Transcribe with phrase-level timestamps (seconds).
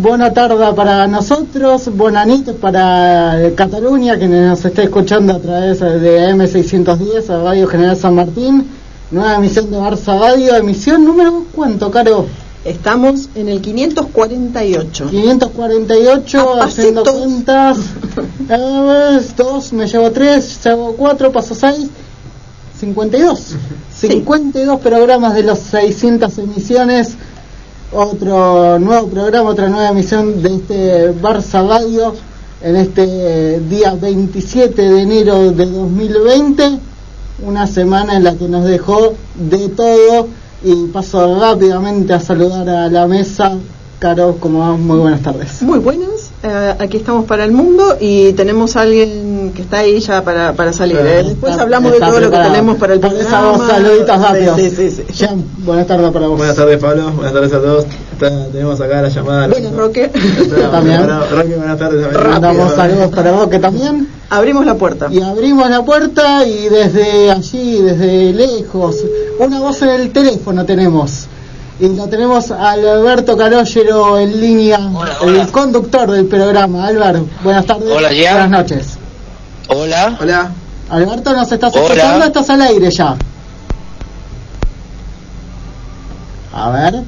[0.00, 6.30] Buena tarde para nosotros, buena nit para Cataluña, que nos está escuchando a través de
[6.34, 8.64] M610, Radio General San Martín.
[9.10, 12.26] Nueva emisión de Barça Radio, emisión número, ¿cuánto, Caro?
[12.64, 15.08] Estamos en el 548.
[15.10, 17.78] 548, haciendo cuentas.
[19.36, 21.88] dos, me llevo tres, llevo cuatro, paso seis.
[22.78, 23.56] 52.
[23.98, 27.16] 52 programas de los 600 emisiones
[27.92, 32.14] otro nuevo programa, otra nueva emisión de este Barça Radio
[32.60, 36.78] en este día 27 de enero de 2020,
[37.44, 40.28] una semana en la que nos dejó de todo
[40.62, 43.56] y paso rápidamente a saludar a la mesa.
[43.98, 44.76] Caro, como?
[44.76, 45.62] Muy buenas tardes.
[45.62, 50.00] Muy buenas, eh, aquí estamos para el mundo y tenemos a alguien que está ahí
[50.00, 50.96] ya para, para salir.
[50.98, 51.22] ¿eh?
[51.24, 53.66] Después hablamos de todo lo que tenemos para el programa.
[53.66, 54.56] saluditos rápidos.
[54.60, 55.02] Sí, sí, sí.
[55.12, 56.38] Jean, buenas tardes para vos.
[56.38, 57.10] Buenas tardes, Pablo.
[57.12, 57.84] Buenas tardes a todos.
[58.12, 59.48] Está- tenemos acá la llamada.
[59.48, 60.08] Bueno, Roque,
[60.70, 61.08] También.
[61.30, 62.02] Roque, buenas tardes.
[62.10, 62.30] también.
[62.30, 64.08] Mandamos saludos para vos que también.
[64.30, 65.06] abrimos la puerta.
[65.10, 68.96] Y abrimos la puerta y desde allí, desde lejos,
[69.38, 71.26] una voz en el teléfono tenemos.
[71.80, 75.42] Y lo tenemos a Alberto Carollero en línea, Hola, hola.
[75.42, 76.88] el conductor del programa.
[76.88, 77.88] Álvaro, buenas tardes.
[77.88, 78.08] Hola.
[78.08, 78.97] Buenas noches.
[79.68, 80.16] Hola.
[80.20, 80.50] Hola.
[80.88, 81.84] Alberto, ¿nos estás Hola.
[81.84, 82.24] escuchando?
[82.24, 83.16] Estás al aire ya.
[86.54, 87.02] A ver.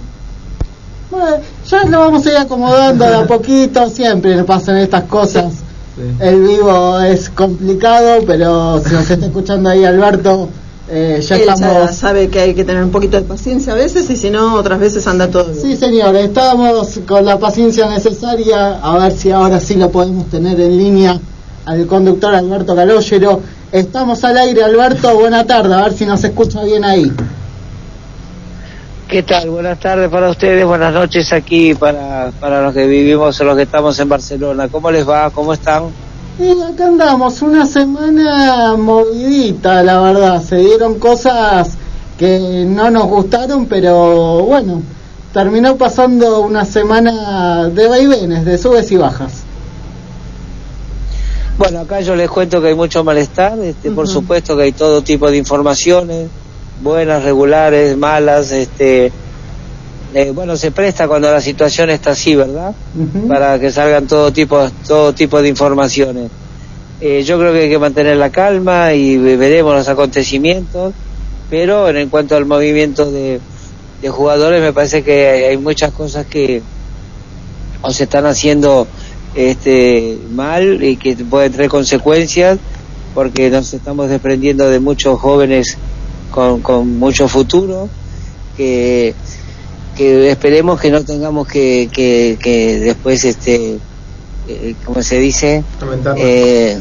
[1.10, 5.54] Bueno, ya lo vamos a ir acomodando de a poquito, siempre nos pasan estas cosas.
[5.54, 6.03] Sí.
[6.21, 10.50] El vivo es complicado, pero si nos está escuchando ahí Alberto,
[10.88, 11.94] eh, ya Él ya estamos...
[11.94, 14.78] sabe que hay que tener un poquito de paciencia a veces y si no, otras
[14.78, 15.60] veces anda todo bien.
[15.60, 20.60] Sí, señor, estamos con la paciencia necesaria, a ver si ahora sí lo podemos tener
[20.60, 21.21] en línea
[21.66, 23.41] al conductor Alberto Calogero.
[23.72, 27.10] Estamos al aire, Alberto, buena tarde, a ver si nos escucha bien ahí.
[29.09, 29.50] ¿Qué tal?
[29.50, 33.62] Buenas tardes para ustedes, buenas noches aquí para, para los que vivimos o los que
[33.62, 34.69] estamos en Barcelona.
[34.69, 35.31] ¿Cómo les va?
[35.31, 35.84] ¿Cómo están?
[36.38, 40.42] Y acá andamos, una semana movidita, la verdad.
[40.42, 41.77] Se dieron cosas
[42.19, 44.81] que no nos gustaron, pero bueno,
[45.32, 49.42] terminó pasando una semana de vaivenes, de subes y bajas.
[51.60, 55.03] Bueno, acá yo les cuento que hay mucho malestar, este, por supuesto que hay todo
[55.03, 56.31] tipo de informaciones,
[56.82, 59.12] buenas, regulares, malas, este,
[60.15, 62.72] eh, bueno, se presta cuando la situación está así, ¿verdad?
[63.28, 66.31] Para que salgan todo tipo todo tipo de informaciones.
[66.98, 70.94] Eh, yo creo que hay que mantener la calma y ve- veremos los acontecimientos,
[71.50, 73.38] pero en, en cuanto al movimiento de,
[74.00, 76.62] de jugadores me parece que hay, hay muchas cosas que
[77.82, 78.87] o se están haciendo
[79.35, 82.59] este mal y que pueden traer consecuencias
[83.15, 85.77] porque nos estamos desprendiendo de muchos jóvenes
[86.31, 87.89] con, con mucho futuro
[88.57, 89.15] que
[89.97, 93.79] que esperemos que no tengamos que, que, que después este
[94.49, 95.63] eh, como se dice
[96.17, 96.79] eh,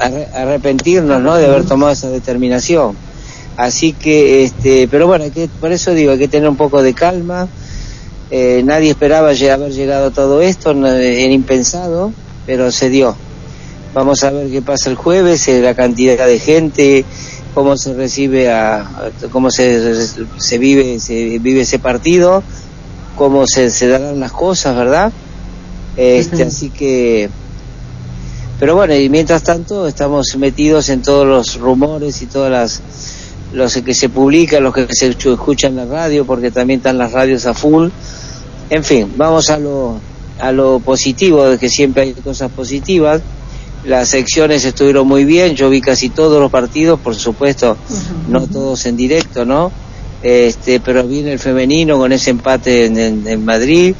[0.00, 2.96] arre- arrepentirnos no de haber tomado esa determinación.
[3.56, 6.82] Así que este pero bueno hay que, por eso digo hay que tener un poco
[6.82, 7.48] de calma
[8.34, 12.12] Eh, nadie esperaba haber llegado a todo esto no- era impensado
[12.46, 13.14] pero se dio.
[13.94, 17.04] Vamos a ver qué pasa el jueves eh, la cantidad de gente
[17.54, 18.88] cómo se recibe a,
[19.30, 20.06] cómo se,
[20.38, 22.42] se vive se vive ese partido
[23.18, 25.12] cómo se, se darán las cosas verdad
[25.98, 27.28] este así que
[28.58, 32.82] pero bueno y mientras tanto estamos metidos en todos los rumores y todas las
[33.52, 36.96] los que se publican los que se escu- escuchan en la radio porque también están
[36.96, 37.90] las radios a full
[38.74, 40.00] en fin vamos a lo
[40.40, 43.20] a lo positivo de que siempre hay cosas positivas.
[43.84, 47.76] Las secciones estuvieron muy bien yo vi casi todos los partidos por supuesto
[48.28, 49.72] no todos en directo no
[50.22, 53.94] este pero viene el femenino con ese empate en, en- en Madrid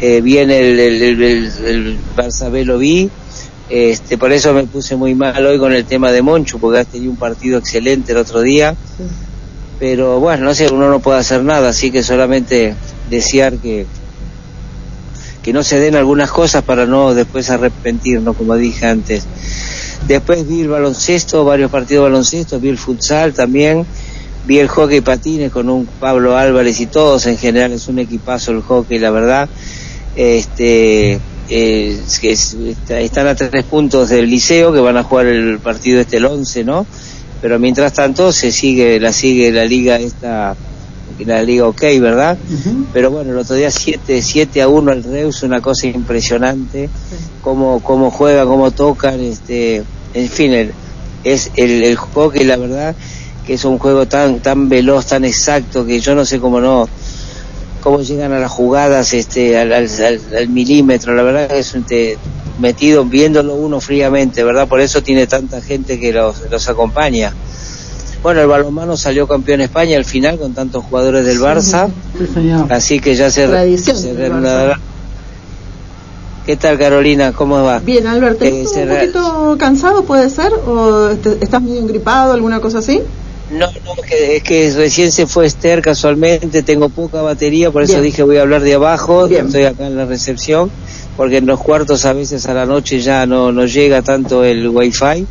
[0.00, 3.08] eh, viene el, el, el, el, el Barça B lo vi
[3.70, 6.84] este por eso me puse muy mal hoy con el tema de Monchu porque ha
[6.84, 8.74] tenido un partido excelente el otro día.
[9.80, 12.74] Pero bueno no sé uno no puede hacer nada así que solamente
[13.10, 13.86] desear que
[15.42, 19.26] que no se den algunas cosas para no después arrepentirnos como dije antes
[20.06, 23.84] después vi el baloncesto varios partidos de baloncesto vi el futsal también
[24.46, 28.52] vi el hockey patines con un Pablo Álvarez y todos en general es un equipazo
[28.52, 29.48] el hockey la verdad
[30.16, 32.00] este eh,
[32.88, 36.64] están a tres puntos del liceo, que van a jugar el partido este el 11,
[36.64, 36.86] ¿no?
[37.40, 40.56] Pero mientras tanto se sigue, la sigue la liga esta,
[41.20, 42.38] la liga ok, ¿verdad?
[42.92, 46.88] Pero bueno, el otro día 7, 7 a 1 el Reus, una cosa impresionante,
[47.42, 49.82] cómo, cómo juega, cómo tocan, este,
[50.14, 50.72] en fin, el,
[51.24, 52.94] es el, el hockey, la verdad,
[53.46, 56.88] que es un juego tan, tan veloz, tan exacto, que yo no sé cómo no,
[57.82, 61.84] cómo llegan a las jugadas este al, al, milímetro, la verdad es un
[62.58, 64.68] metido viéndolo uno fríamente, ¿verdad?
[64.68, 67.34] Por eso tiene tanta gente que los, los acompaña.
[68.22, 71.88] Bueno, el balonmano salió campeón en España al final con tantos jugadores del Barça,
[72.68, 73.48] así que ya se,
[73.78, 74.04] se
[76.46, 77.32] ¿Qué tal Carolina?
[77.32, 77.78] ¿Cómo va?
[77.78, 80.52] Bien, Alberto, eh, ¿estás un poquito cansado puede ser?
[80.52, 83.00] ¿O estás medio engripado, alguna cosa así?
[83.50, 88.22] No, no, es que, recién se fue Esther casualmente, tengo poca batería, por eso dije
[88.22, 90.70] voy a hablar de abajo, estoy acá en la recepción,
[91.16, 94.68] porque en los cuartos a veces a la noche ya no, no llega tanto el
[94.68, 95.26] wifi.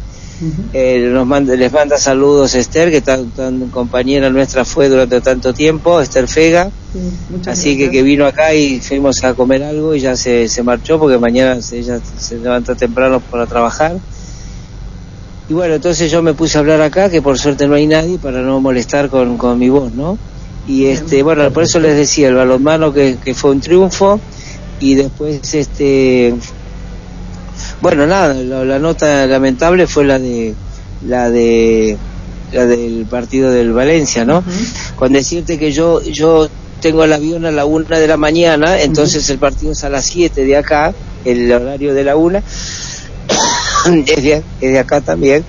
[0.73, 3.29] Eh, nos manda, les manda saludos Esther, que tan,
[3.69, 6.71] compañera nuestra fue durante tanto tiempo, Esther Fega,
[7.45, 10.99] así que que vino acá y fuimos a comer algo y ya se, se marchó
[10.99, 13.97] porque mañana ella se levanta temprano para trabajar.
[15.49, 18.17] Y bueno, entonces yo me puse a hablar acá, que por suerte no hay nadie
[18.17, 20.17] para no molestar con, con mi voz, ¿no?
[20.67, 24.19] Y este, bueno, por eso les decía, el balonmano que, que fue un triunfo
[24.79, 26.33] y después este
[27.81, 30.53] bueno nada la, nota lamentable fue la de
[31.05, 31.97] la de
[32.51, 34.43] la del partido del Valencia no
[34.95, 36.49] con decirte que yo yo
[36.81, 40.05] tengo el avión a la una de la mañana entonces el partido es a las
[40.05, 40.93] siete de acá
[41.25, 42.43] el horario de la una
[44.07, 45.43] es de, acá también.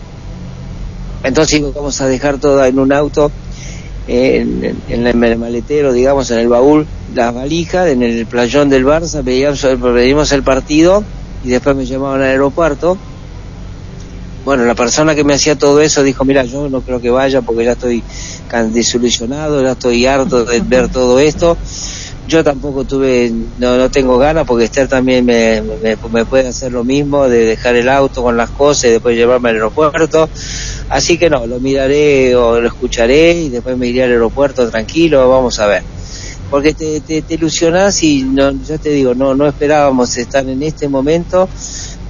[1.22, 3.30] Entonces vamos a dejar todo en un auto,
[4.08, 10.32] en, el maletero, digamos, en el baúl, las valijas, en el playón del Barça, veíamos,
[10.32, 11.04] el partido
[11.44, 12.96] y después me llamaban al aeropuerto.
[14.44, 17.42] Bueno, la persona que me hacía todo eso dijo, mira, yo no creo que vaya
[17.42, 18.02] porque ya estoy
[18.72, 21.56] desilusionado, ya estoy harto de ver todo esto
[22.28, 26.84] yo tampoco tuve, no, no tengo ganas porque Esther también me, me, puede hacer lo
[26.84, 30.28] mismo de dejar el auto con las cosas y después llevarme al aeropuerto.
[30.88, 35.28] Así que no, lo miraré o lo escucharé y después me iré al aeropuerto tranquilo,
[35.28, 35.82] vamos a ver.
[36.52, 40.62] Porque te, te, te ilusionás y no, ya te digo, no, no esperábamos estar en
[40.62, 41.48] este momento.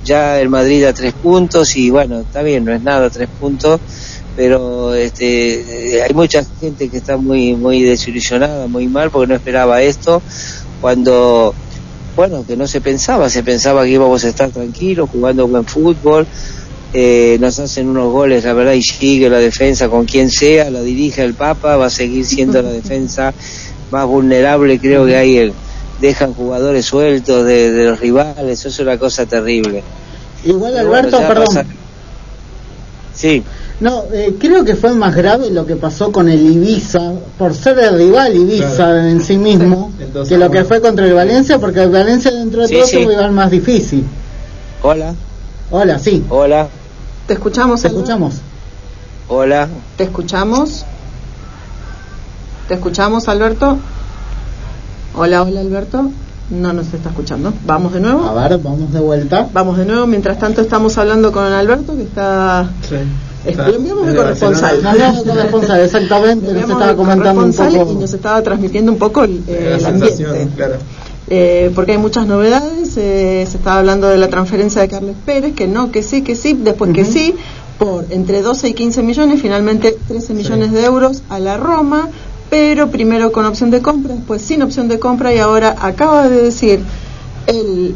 [0.04, 3.80] Ya el Madrid a tres puntos y bueno, está bien, no es nada tres puntos
[4.34, 9.82] pero este, hay mucha gente que está muy muy desilusionada, muy mal porque no esperaba
[9.82, 10.22] esto
[10.80, 11.54] cuando
[12.16, 16.26] bueno, que no se pensaba, se pensaba que íbamos a estar tranquilos jugando buen fútbol,
[16.92, 20.82] eh, nos hacen unos goles, la verdad, y sigue la defensa con quien sea, la
[20.82, 23.32] dirige el Papa, va a seguir siendo la defensa
[23.92, 25.52] más vulnerable, creo que hay, el,
[26.00, 29.84] dejan jugadores sueltos de, los rivales, eso es una cosa terrible.
[30.44, 31.66] Igual Alberto, perdón.
[33.14, 33.44] Sí.
[33.80, 37.78] No, eh, creo que fue más grave lo que pasó con el Ibiza, por ser
[37.80, 39.92] el rival Ibiza en sí mismo,
[40.28, 43.08] que lo que fue contra el Valencia, porque el Valencia dentro de todo es un
[43.08, 44.04] rival más difícil.
[44.82, 45.14] Hola.
[45.70, 46.24] Hola, sí.
[46.28, 46.68] Hola.
[47.26, 47.82] ¿Te escuchamos?
[47.82, 48.34] Te escuchamos.
[49.28, 49.68] Hola.
[49.96, 50.84] ¿Te escuchamos?
[52.72, 53.76] ¿Te escuchamos, Alberto?
[55.14, 56.10] Hola, hola, Alberto.
[56.48, 57.52] No nos está escuchando.
[57.66, 58.24] Vamos de nuevo.
[58.24, 59.46] A ver, vamos de vuelta.
[59.52, 60.06] Vamos de nuevo.
[60.06, 62.70] Mientras tanto estamos hablando con Alberto, que está...
[62.88, 62.96] Sí
[63.44, 64.76] lo enviamos de corresponsal.
[65.84, 66.50] exactamente.
[66.50, 67.92] Nos estaba comentando un poco.
[67.92, 70.48] Y nos estaba transmitiendo un poco el, eh, ambiente.
[71.28, 72.96] Eh, porque hay muchas novedades.
[72.96, 76.36] Eh, se estaba hablando de la transferencia de Carles Pérez, que no, que sí, que
[76.36, 77.34] sí, después que sí,
[77.78, 82.08] por entre 12 y 15 millones, finalmente 13 millones de euros a la Roma,
[82.52, 86.42] pero primero con opción de compra, después sin opción de compra y ahora acaba de
[86.42, 86.80] decir
[87.46, 87.94] el,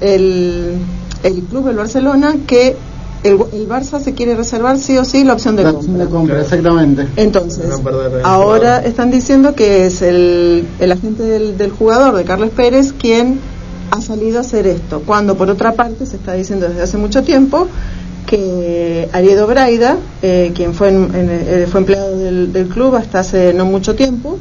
[0.00, 0.78] el,
[1.24, 2.76] el club del Barcelona que
[3.24, 6.04] el, el, Barça se quiere reservar sí o sí la opción de la compra.
[6.04, 7.08] de compra, exactamente.
[7.16, 7.64] Entonces,
[8.22, 13.40] ahora están diciendo que es el, el agente del, del, jugador, de Carlos Pérez, quien
[13.90, 15.02] ha salido a hacer esto.
[15.04, 17.66] Cuando, por otra parte, se está diciendo desde hace mucho tiempo
[18.26, 23.64] que Ariedo Braida, eh, quien fue, eh, fue empleado del, del club hasta hace no
[23.64, 24.38] mucho tiempo,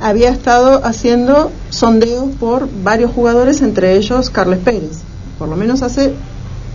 [0.00, 5.00] había estado haciendo sondeos por varios jugadores, entre ellos Carles Pérez.
[5.38, 6.12] Por lo menos hace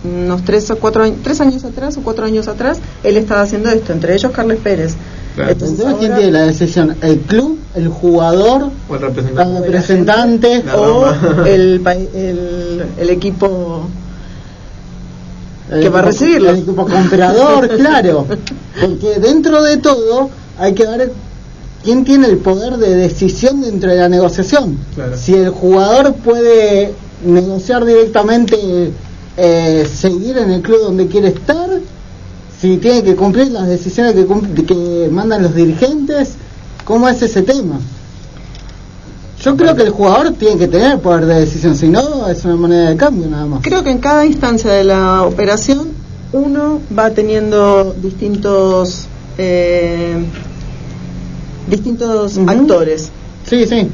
[0.04, 3.70] unos tres o cuatro años, tres años atrás o cuatro años atrás, él estaba haciendo
[3.70, 4.94] esto, entre ellos Carles Pérez.
[5.36, 6.96] Entonces, ¿quién tiene la decisión?
[7.00, 11.06] ¿El club, el jugador, o el representante, o
[11.46, 11.82] el,
[12.14, 13.88] el, el equipo
[15.68, 16.50] que va a recibirlo?
[16.50, 18.26] El equipo comprador, claro.
[18.80, 21.12] Porque dentro de todo hay que ver
[21.82, 24.78] quién tiene el poder de decisión dentro de la negociación.
[25.16, 26.94] Si el jugador puede
[27.24, 28.92] negociar directamente
[29.36, 31.68] eh, seguir en el club donde quiere estar,
[32.60, 36.34] si tiene que cumplir las decisiones que, que mandan los dirigentes,
[36.84, 37.80] ¿cómo es ese tema?
[39.44, 42.56] Yo creo que el jugador tiene que tener poder de decisión, si no es una
[42.56, 43.60] moneda de cambio nada más.
[43.62, 45.88] Creo que en cada instancia de la operación
[46.32, 50.16] uno va teniendo distintos eh,
[51.68, 53.10] distintos actores.
[53.46, 53.88] Sí, sí.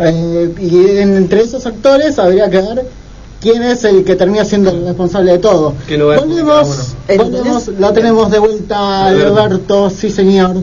[0.00, 2.86] Eh, y entre esos actores habría que ver
[3.40, 5.74] quién es el que termina siendo el responsable de todo.
[5.88, 10.56] Volvemos, volvemos lo tenemos de vuelta Alberto, sí señor.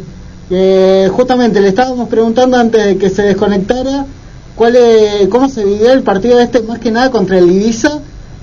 [0.50, 4.06] Eh, justamente le estábamos preguntando antes de que se desconectara
[4.56, 4.78] cuál
[5.30, 8.00] cómo se vivió el partido este más que nada contra el Ibiza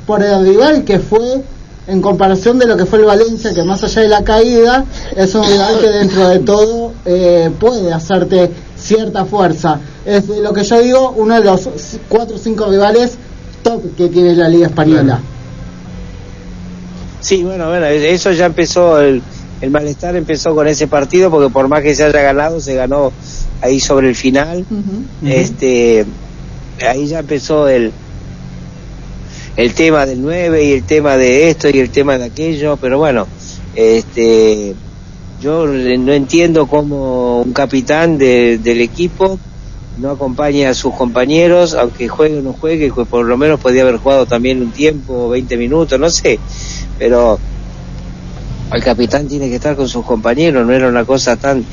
[0.06, 1.42] por el rival que fue
[1.87, 4.84] en comparación de lo que fue el Valencia que más allá de la caída
[5.16, 10.52] es un rival que dentro de todo eh, puede hacerte cierta fuerza es de lo
[10.52, 11.68] que yo digo uno de los
[12.11, 13.16] cuatro o cinco rivales
[13.64, 15.20] top que tiene la Liga Española.
[17.20, 19.23] Sí, bueno, bueno, eso ya empezó, el,
[19.61, 23.12] el malestar empezó con ese partido, porque por más que se haya ganado, se ganó
[23.61, 24.64] ahí sobre el final.
[25.25, 26.04] Este,
[26.87, 27.92] ahí ya empezó el,
[29.56, 32.99] el tema del 9 y el tema de esto y el tema de aquello, pero
[32.99, 33.26] bueno,
[33.75, 34.75] este,
[35.40, 39.38] yo no entiendo cómo un capitán de, del equipo
[39.99, 43.82] no acompaña a sus compañeros, aunque juegue o no juegue, pues por lo menos podía
[43.82, 46.38] haber jugado también un tiempo, 20 minutos, no sé,
[46.99, 47.38] pero
[48.73, 51.64] el capitán tiene que estar con sus compañeros, no era una cosa tan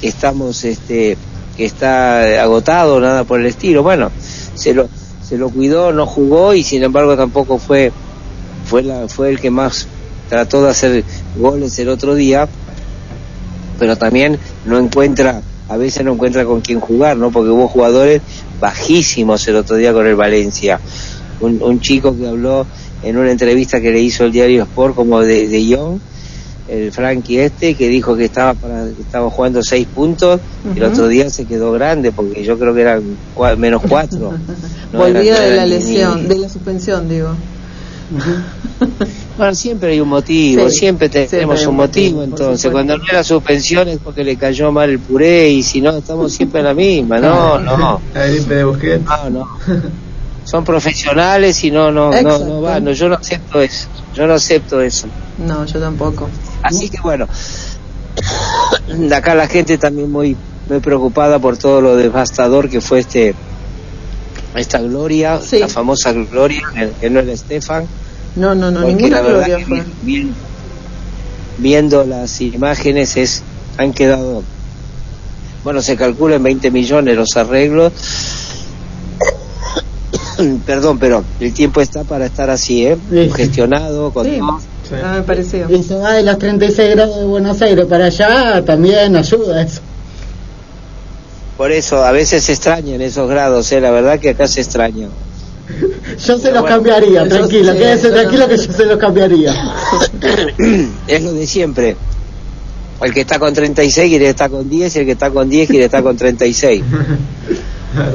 [0.00, 1.16] que estamos, este,
[1.56, 4.10] que está agotado, nada por el estilo, bueno,
[4.54, 4.88] se lo,
[5.22, 7.92] se lo cuidó, no jugó y sin embargo tampoco fue,
[8.64, 9.86] fue, la, fue el que más
[10.28, 11.04] trató de hacer
[11.36, 12.48] goles el otro día,
[13.78, 17.30] pero también no encuentra a veces no encuentra con quién jugar, ¿no?
[17.30, 18.20] Porque hubo jugadores
[18.60, 20.80] bajísimos el otro día con el Valencia.
[21.40, 22.66] Un, chico que habló
[23.04, 26.00] en una entrevista que le hizo el diario Sport como de, de Young,
[26.70, 30.40] el Frankie este, que dijo que estaba para, estaba jugando seis puntos,
[30.74, 33.02] y el otro día se quedó grande, porque yo creo que eran
[33.58, 34.32] menos cuatro.
[34.92, 37.34] Volvía de la lesión, de la suspensión, digo.
[39.36, 43.98] Bueno, siempre hay un motivo, siempre tenemos un motivo, entonces cuando no era suspensión es
[43.98, 47.58] porque le cayó mal el puré y si no estamos siempre en la misma, no,
[47.58, 48.00] no.
[49.06, 49.48] No, no.
[50.50, 54.34] Son profesionales y no, no, no, no va, no, yo no acepto eso, yo no
[54.34, 55.06] acepto eso.
[55.38, 56.28] No, yo tampoco.
[56.62, 57.28] Así que bueno,
[59.14, 60.36] acá la gente también muy,
[60.68, 63.34] muy preocupada por todo lo devastador que fue este
[64.56, 66.62] esta gloria, la famosa gloria,
[67.00, 67.86] que no era Estefan
[68.34, 69.84] no, no, no, ninguna gloria fue.
[71.58, 73.44] viendo las imágenes es
[73.78, 74.42] han quedado
[75.62, 77.92] bueno, se calcula en 20 millones los arreglos.
[80.66, 82.98] Perdón, pero el tiempo está para estar así, ¿eh?
[83.34, 84.38] Gestionado, con sí.
[85.02, 85.70] Ah, me pareció.
[85.70, 89.80] Y se va de los 36 grados de Buenos Aires para allá, también ayuda eso.
[91.56, 93.80] Por eso, a veces se extrañan esos grados, ¿eh?
[93.80, 95.08] La verdad que acá se extraña.
[96.26, 99.54] Yo se los cambiaría, tranquilo, quédese tranquilo que yo se los cambiaría.
[101.06, 101.96] Es lo de siempre.
[103.00, 105.70] El que está con 36 quiere estar con 10 y el que está con 10
[105.70, 106.82] quiere estar con 36.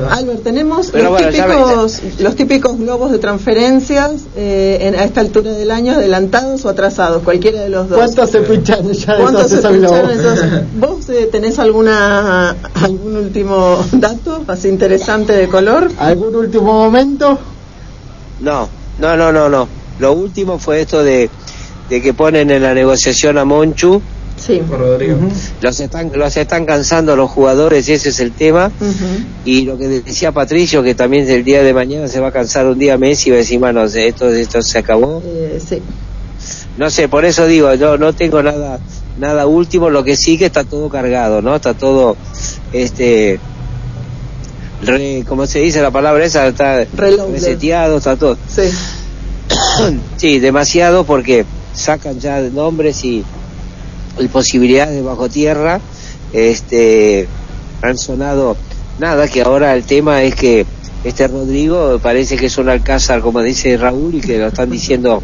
[0.09, 5.69] Albert, tenemos los, típicos, los típicos globos de transferencias eh, en, a esta altura del
[5.69, 7.97] año, adelantados o atrasados, cualquiera de los dos.
[7.97, 14.69] ¿Cuántos se pincharon ya ¿Cuántos se pincharon ¿Vos eh, tenés alguna algún último dato así
[14.69, 15.91] interesante de color?
[15.97, 17.37] ¿Algún último momento?
[18.39, 19.67] No, no, no, no, no.
[19.99, 21.29] Lo último fue esto de,
[21.89, 24.01] de que ponen en la negociación a Monchu
[24.37, 24.61] Sí.
[25.61, 28.71] Los están los están cansando los jugadores, ese es el tema.
[29.45, 32.67] Y lo que decía Patricio, que también el día de mañana se va a cansar
[32.67, 35.21] un día Messi y va a decir, bueno, esto, esto se acabó.
[35.25, 35.81] Eh, sí.
[36.77, 38.79] No sé, por eso digo, yo no tengo nada
[39.17, 41.55] nada último, lo que sí que está todo cargado, ¿no?
[41.55, 42.17] Está todo,
[42.73, 43.39] este,
[44.83, 46.47] re, ¿cómo se dice la palabra esa?
[46.47, 48.37] Está reseteado, está todo.
[48.47, 48.63] Sí.
[50.17, 53.23] sí, demasiado porque sacan ya nombres y
[54.19, 55.79] y posibilidades de bajo tierra
[56.33, 57.27] este
[57.81, 58.57] han sonado
[58.99, 60.65] nada que ahora el tema es que
[61.03, 65.21] este Rodrigo parece que es un alcázar como dice Raúl y que lo están diciendo.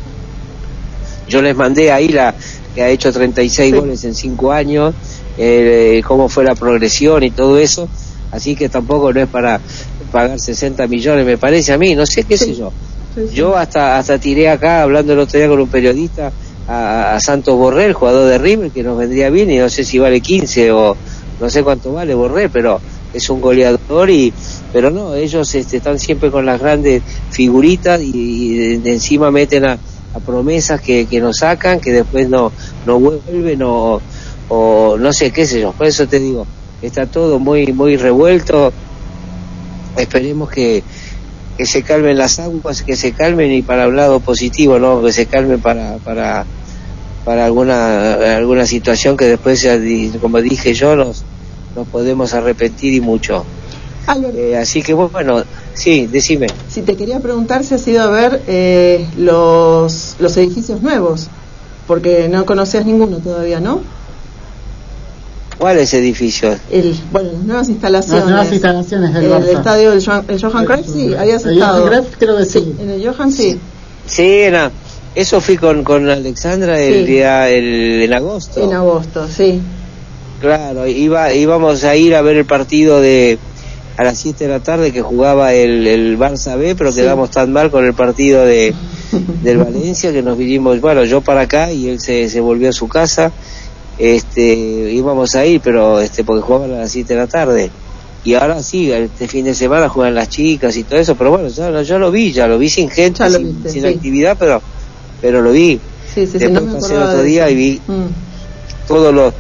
[1.27, 2.35] Yo les mandé ahí la
[2.75, 4.93] que ha hecho 36 goles en 5 años
[5.37, 7.89] eh, cómo fue la progresión y todo eso
[8.31, 9.59] así que tampoco no es para
[10.11, 12.71] pagar 60 millones me parece a mí no sé qué sé yo.
[13.33, 16.31] Yo hasta hasta tiré acá hablando el otro día con un periodista
[16.67, 19.99] a, Santos Borré, el jugador de River, que nos vendría bien y no sé si
[19.99, 20.95] vale 15 o
[21.39, 22.79] no sé cuánto vale Borré, pero
[23.13, 24.33] es un goleador y
[24.71, 29.77] pero no ellos este, están siempre con las grandes figuritas y, de, encima meten a,
[30.25, 32.51] promesas que, que nos sacan que después no
[32.85, 34.01] no vuelven o,
[34.49, 35.71] o no sé qué sé yo.
[35.71, 36.45] Por eso te digo
[36.81, 38.73] está todo muy muy revuelto.
[39.97, 40.83] Esperemos que
[41.61, 45.03] que se calmen las aguas, que se calmen y para un lado positivo, ¿no?
[45.03, 46.43] Que se calmen para, para,
[47.23, 49.63] para alguna, alguna situación que después,
[50.19, 51.23] como dije yo, nos,
[51.75, 53.45] nos podemos arrepentir y mucho.
[54.33, 55.43] Eh, así que bueno,
[55.75, 56.47] sí, decime.
[56.67, 61.27] Si te quería preguntar si has ido a ver eh, los, los edificios nuevos,
[61.85, 63.81] porque no conocías ninguno todavía, ¿no?
[65.61, 66.57] ¿Cuáles edificios?
[66.71, 68.21] El, bueno, las nuevas instalaciones.
[68.21, 71.83] Las nuevas instalaciones del El estadio del Johan, Cruyff, sí, habías el estado.
[71.85, 72.75] Johan Cruyff creo que sí.
[72.79, 73.59] En el Johan, sí.
[74.07, 74.71] Sí, no.
[75.13, 78.59] Eso fui con, con Alexandra el día el, en agosto.
[78.59, 79.61] En agosto, sí.
[80.39, 83.37] Claro, iba, íbamos a ir a ver el partido de
[83.97, 87.53] a las 7 de la tarde que jugaba el, el Barça B, pero quedamos tan
[87.53, 88.73] mal con el partido de
[89.43, 92.73] del Valencia que nos vinimos, bueno, yo para acá y él se, se volvió a
[92.73, 93.31] su casa
[93.97, 94.53] este
[94.93, 97.71] íbamos a ir pero este porque jugaban a las 7 de la tarde.
[98.23, 101.47] Y ahora sí este fin de semana juegan las chicas y todo eso pero bueno
[101.47, 103.23] ya, yo lo vi ya lo vi sin gente
[103.69, 104.61] sin, actividad pero
[105.21, 105.79] pero lo vi.
[106.13, 108.87] Sí, sí, después pasé el otro día y vi mm.
[108.87, 109.33] todos los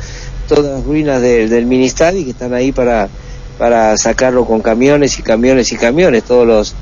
[0.47, 3.09] todas las ruinas del ministerio que están ahí para
[3.57, 6.75] para sacarlo con camiones y camiones y camiones todos los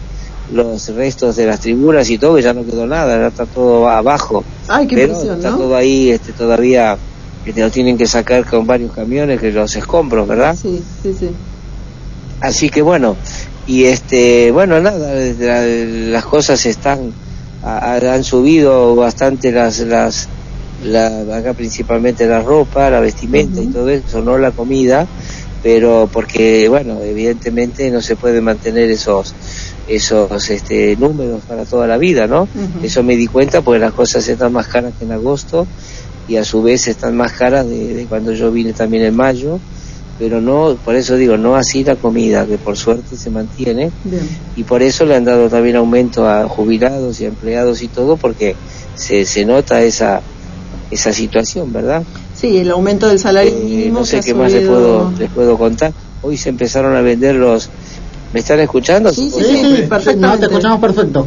[0.53, 3.87] los restos de las tribunas y todo que ya no quedó nada ya está todo
[3.87, 4.43] abajo.
[4.67, 6.97] Ay, qué pero está todo ahí este todavía
[7.43, 10.57] que te lo tienen que sacar con varios camiones que los escombros, ¿verdad?
[10.59, 11.29] Sí, sí, sí.
[12.41, 13.15] Así que bueno,
[13.67, 17.13] y este, bueno, nada, las cosas están,
[17.63, 20.27] han subido bastante las, las,
[20.83, 25.05] la, acá principalmente la ropa, la vestimenta y todo eso, no la comida,
[25.61, 29.35] pero porque, bueno, evidentemente no se puede mantener esos,
[29.87, 32.47] esos este, números para toda la vida, ¿no?
[32.81, 35.67] Eso me di cuenta porque las cosas están más caras que en agosto
[36.29, 39.59] y a su vez están más caras de, cuando yo vine también en mayo,
[40.19, 43.91] pero no, por eso digo, no así la comida, que por suerte se mantiene,
[44.55, 48.55] y por eso le han dado también aumento a jubilados y empleados y todo, porque
[48.95, 50.21] se, se nota esa,
[50.91, 52.03] esa situación, ¿verdad?
[52.35, 53.99] Sí, el aumento del salario eh, mínimo.
[53.99, 55.93] no sé qué más les puedo, les puedo contar.
[56.21, 57.69] Hoy se empezaron a vender los...
[58.33, 59.11] ¿Me están escuchando?
[59.11, 60.21] Sí, sí, sí, perfecto.
[60.21, 61.25] No, te escuchamos perfecto.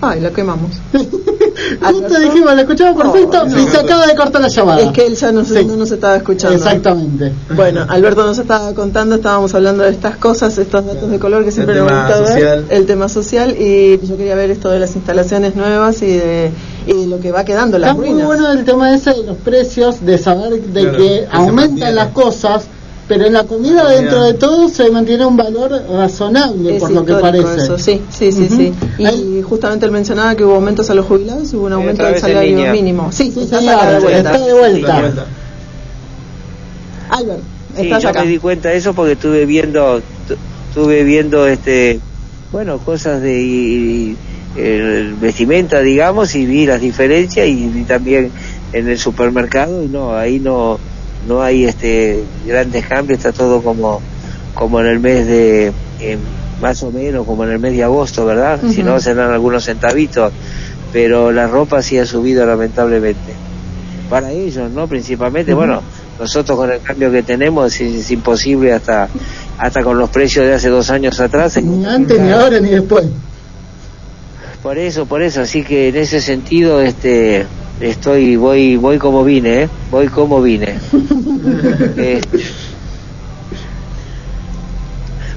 [0.00, 0.70] Ay, lo quemamos.
[0.92, 4.80] Justo dijimos, lo escuchamos perfecto y se acaba de cortar la llamada.
[4.80, 6.56] Es que él ya no, no, se estaba escuchando.
[6.56, 7.32] Exactamente.
[7.54, 11.52] Bueno, Alberto nos estaba contando, estábamos hablando de estas cosas, estos datos de color que
[11.52, 15.56] siempre nos gusta ver, el tema social, y yo quería ver esto de las instalaciones
[15.56, 16.50] nuevas y de,
[16.86, 20.04] y lo que va quedando, las Está muy bueno el tema ese de los precios,
[20.04, 22.66] de saber de que aumentan las cosas
[23.08, 27.14] pero en la comida dentro de todo se mantiene un valor razonable por lo que
[27.14, 27.56] parece.
[27.56, 28.72] eso, sí sí sí sí.
[28.98, 32.18] Y justamente él mencionaba que hubo aumentos a los jubilados y hubo un aumento del
[32.18, 33.12] salario mínimo.
[33.12, 34.32] Sí, sí, está, de vuelta.
[34.32, 35.26] está de vuelta.
[37.10, 40.00] Albert sí, yo me di cuenta de eso porque estuve viendo
[40.68, 42.00] estuve viendo este
[42.52, 44.16] bueno cosas de
[45.20, 48.30] vestimenta digamos y vi las diferencias y, y también
[48.72, 50.78] en el supermercado y no ahí no
[51.26, 54.00] no hay este grandes cambios, está todo como,
[54.54, 56.18] como en el mes de, eh,
[56.60, 58.60] más o menos como en el mes de agosto, ¿verdad?
[58.70, 60.32] Si no, serán algunos centavitos,
[60.92, 63.34] pero la ropa sí ha subido lamentablemente.
[64.08, 64.86] Para ellos, ¿no?
[64.86, 65.82] Principalmente, bueno,
[66.18, 69.08] nosotros con el cambio que tenemos es, imposible hasta
[69.58, 71.60] hasta con los precios de hace dos años atrás.
[71.62, 73.06] Ni antes, ni ahora, ni después.
[74.62, 77.46] Por eso, por eso, así que en ese sentido, este,
[77.80, 79.68] estoy voy voy como vine ¿eh?
[79.90, 80.78] voy como vine
[81.96, 82.20] eh,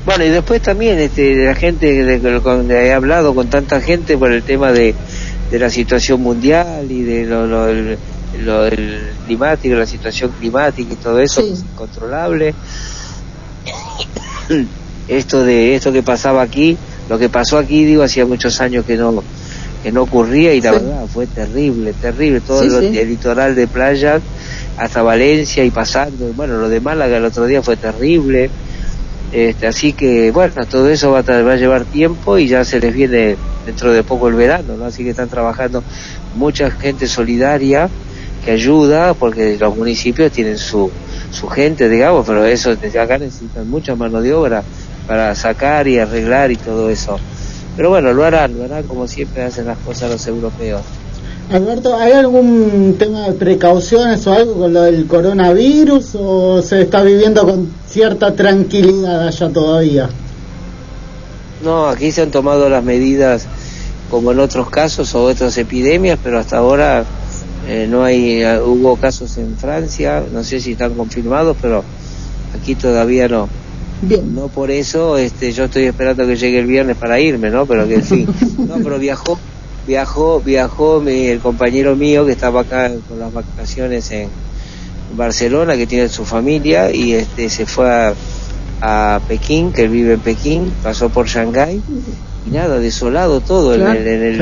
[0.05, 4.31] bueno y después también este la gente de, de, he hablado con tanta gente por
[4.31, 4.95] el tema de,
[5.51, 7.97] de la situación mundial y de lo, lo, el,
[9.25, 12.53] climático la situación climática y todo eso es incontrolable
[15.07, 16.77] esto de esto que pasaba aquí
[17.09, 19.23] lo que pasó aquí digo hacía muchos años que no
[19.83, 24.19] que no ocurría y la verdad fue terrible, terrible, todo el, litoral de playa
[24.79, 28.49] hasta Valencia y pasando, bueno, lo de Málaga el otro día fue terrible,
[29.33, 32.79] este, así que bueno, todo eso va a, va a llevar tiempo y ya se
[32.79, 34.85] les viene dentro de poco el verano, ¿no?
[34.85, 35.83] así que están trabajando
[36.35, 37.89] mucha gente solidaria
[38.45, 40.89] que ayuda porque los municipios tienen su,
[41.29, 44.63] su gente, digamos, pero eso desde acá necesitan mucha mano de obra
[45.07, 47.19] para sacar y arreglar y todo eso.
[47.75, 50.81] Pero bueno, lo harán, lo harán como siempre hacen las cosas los europeos.
[51.51, 57.01] Alberto, ¿hay algún tema de precauciones o algo con lo del coronavirus o se está
[57.01, 60.09] viviendo con cierta tranquilidad allá todavía?
[61.63, 63.47] No, aquí se han tomado las medidas
[64.11, 67.03] como en otros casos o otras epidemias, pero hasta ahora
[67.67, 71.83] eh, no hay, eh, hubo casos en Francia, no sé si están confirmados, pero
[72.59, 73.49] aquí todavía no.
[74.03, 74.35] Bien.
[74.35, 77.65] No por eso, este, yo estoy esperando que llegue el viernes para irme, ¿no?
[77.65, 79.37] Pero que en fin, no, pero viajó,
[79.89, 84.29] viajó, viajó mi, el compañero mío que estaba acá con las vacaciones en
[85.17, 88.13] Barcelona, que tiene su familia y este, se fue a,
[88.81, 91.81] a Pekín, que él vive en Pekín, pasó por Shanghái
[92.45, 94.37] y nada, desolado todo en, el,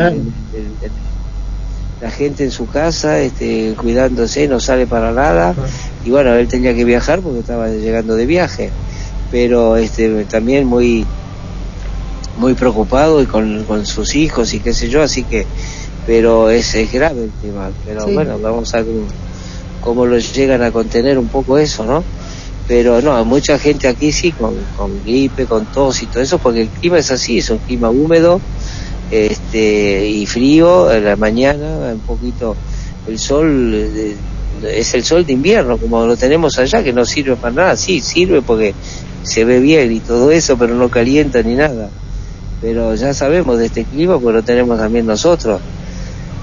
[2.01, 5.55] la gente en su casa, este, cuidándose, no sale para nada
[6.03, 8.69] y bueno, él tenía que viajar porque estaba llegando de viaje,
[9.31, 11.05] pero este, también muy
[12.37, 15.45] muy preocupado y con, con sus hijos y qué sé yo, así que,
[16.05, 18.95] pero es, es grave el tema, pero bueno, vamos a ver
[19.81, 22.03] cómo lo llegan a contener un poco eso, ¿no?
[22.67, 26.61] pero no, mucha gente aquí sí con, con gripe, con tos y todo eso, porque
[26.61, 28.41] el clima es así, es un clima húmedo
[29.09, 32.55] este y frío en la mañana, un poquito
[33.07, 33.73] el sol
[34.63, 38.01] es el sol de invierno como lo tenemos allá que no sirve para nada, sí
[38.01, 38.73] sirve porque
[39.23, 41.89] se ve bien y todo eso, pero no calienta ni nada.
[42.61, 45.61] Pero ya sabemos de este clima porque lo tenemos también nosotros.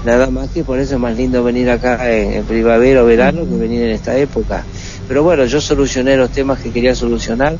[0.05, 3.55] Nada más que por eso es más lindo venir acá en primavera o verano que
[3.55, 4.63] venir en esta época.
[5.07, 7.57] Pero bueno, yo solucioné los temas que quería solucionar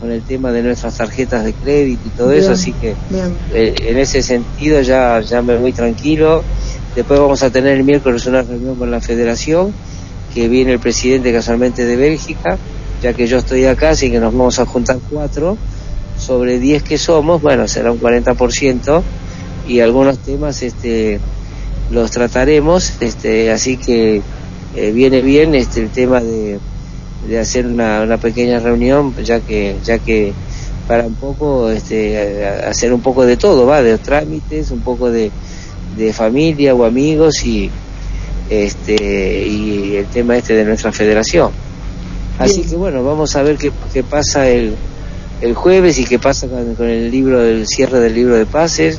[0.00, 2.94] con el tema de nuestras tarjetas de crédito y todo eso, así que
[3.52, 6.44] eh, en ese sentido ya, ya me voy tranquilo.
[6.94, 9.72] Después vamos a tener el miércoles una reunión con la federación,
[10.32, 12.58] que viene el presidente casualmente de Bélgica,
[13.02, 15.58] ya que yo estoy acá, así que nos vamos a juntar cuatro.
[16.18, 19.02] Sobre diez que somos, bueno, será un 40%,
[19.66, 21.20] y algunos temas este,
[21.90, 24.22] los trataremos, este, así que
[24.76, 26.58] eh, viene bien este, el tema de
[27.26, 30.32] de hacer una, una pequeña reunión ya que ya que
[30.86, 35.30] para un poco este hacer un poco de todo va de trámites un poco de,
[35.96, 37.70] de familia o amigos y
[38.48, 41.50] este y el tema este de nuestra federación.
[42.38, 44.74] Así que bueno vamos a ver qué, qué pasa el,
[45.40, 48.98] el jueves y qué pasa con, con, el libro del cierre del libro de pases.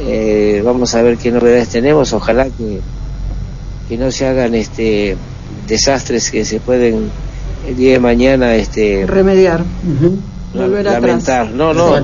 [0.00, 2.12] Eh, vamos a ver qué novedades tenemos.
[2.12, 2.80] Ojalá que
[3.90, 5.16] que no se hagan este
[5.66, 7.10] desastres que se pueden
[7.66, 9.64] el día de mañana este remediar.
[10.54, 11.50] Lamentar.
[11.50, 11.96] No no.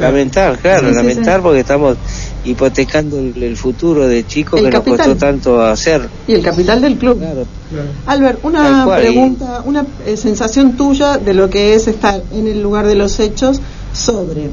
[0.00, 1.98] Lamentar claro lamentar porque estamos
[2.48, 6.08] hipotecando el, futuro de chicos que nos costó tanto hacer.
[6.26, 7.18] Y el capital del club.
[7.18, 7.46] Claro,
[8.06, 12.86] Albert una pregunta una eh, sensación tuya de lo que es estar en el lugar
[12.86, 13.60] de los hechos
[13.92, 14.50] sobre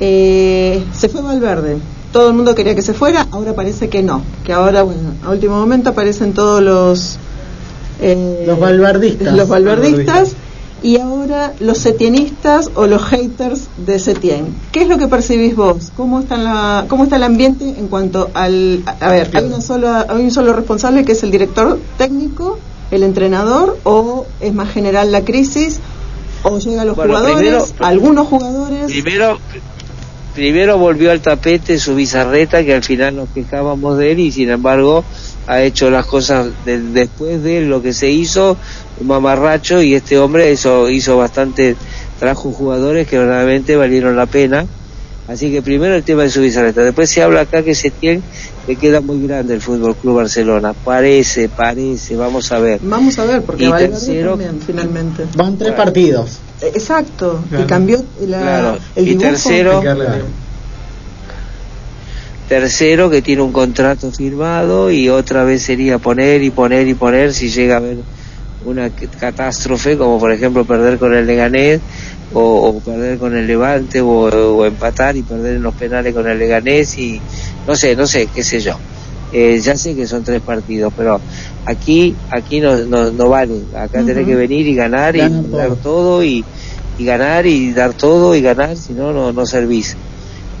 [0.00, 1.78] eh, se fue Valverde.
[2.12, 4.22] Todo el mundo quería que se fuera ahora parece que no.
[4.44, 7.18] Que ahora bueno a último momento aparecen todos los
[8.00, 9.34] eh, los balbardistas.
[9.34, 10.34] Los balbardistas
[10.84, 14.54] y ahora los setienistas o los haters de Setien.
[14.70, 15.90] ¿Qué es lo que percibís vos?
[15.96, 18.82] ¿Cómo está, la, cómo está el ambiente en cuanto al...
[19.00, 22.58] A, ver, hay, una sola, hay un solo responsable que es el director técnico,
[22.90, 25.80] el entrenador, o es más general la crisis,
[26.42, 28.84] o llega los jugadores, algunos jugadores...
[28.84, 29.38] Primero,
[30.34, 34.50] primero volvió al tapete su bizarreta, que al final nos quejábamos de él y sin
[34.50, 35.04] embargo
[35.46, 38.56] ha hecho las cosas después de lo que se hizo,
[39.00, 41.76] un mamarracho, y este hombre hizo, bastante,
[42.18, 44.66] trajo jugadores que verdaderamente valieron la pena.
[45.26, 46.82] Así que primero el tema de su bizarreta.
[46.82, 48.20] Después se habla acá que se tiene,
[48.66, 50.74] que queda muy grande el Fútbol Club Barcelona.
[50.74, 52.80] Parece, parece, vamos a ver.
[52.82, 55.24] Vamos a ver, porque y tercero, finalmente.
[55.34, 56.40] Van tres partidos.
[56.60, 59.82] Eh, exacto, y cambió la, el y tercero,
[62.48, 67.32] tercero que tiene un contrato firmado y otra vez sería poner y poner y poner
[67.32, 67.96] si llega a haber
[68.64, 71.80] una catástrofe como por ejemplo perder con el Leganés
[72.32, 76.98] o, perder con el Levante o, empatar y perder en los penales con el Leganés
[76.98, 77.20] y
[77.66, 78.76] no sé, no sé, qué sé yo.
[79.32, 81.20] Eh, ya sé que son tres partidos, pero
[81.64, 83.62] aquí aquí no, no, vale.
[83.76, 86.44] Acá tenés que venir y ganar y dar todo y,
[86.98, 89.96] y ganar y dar todo y ganar, si no, no, no servís.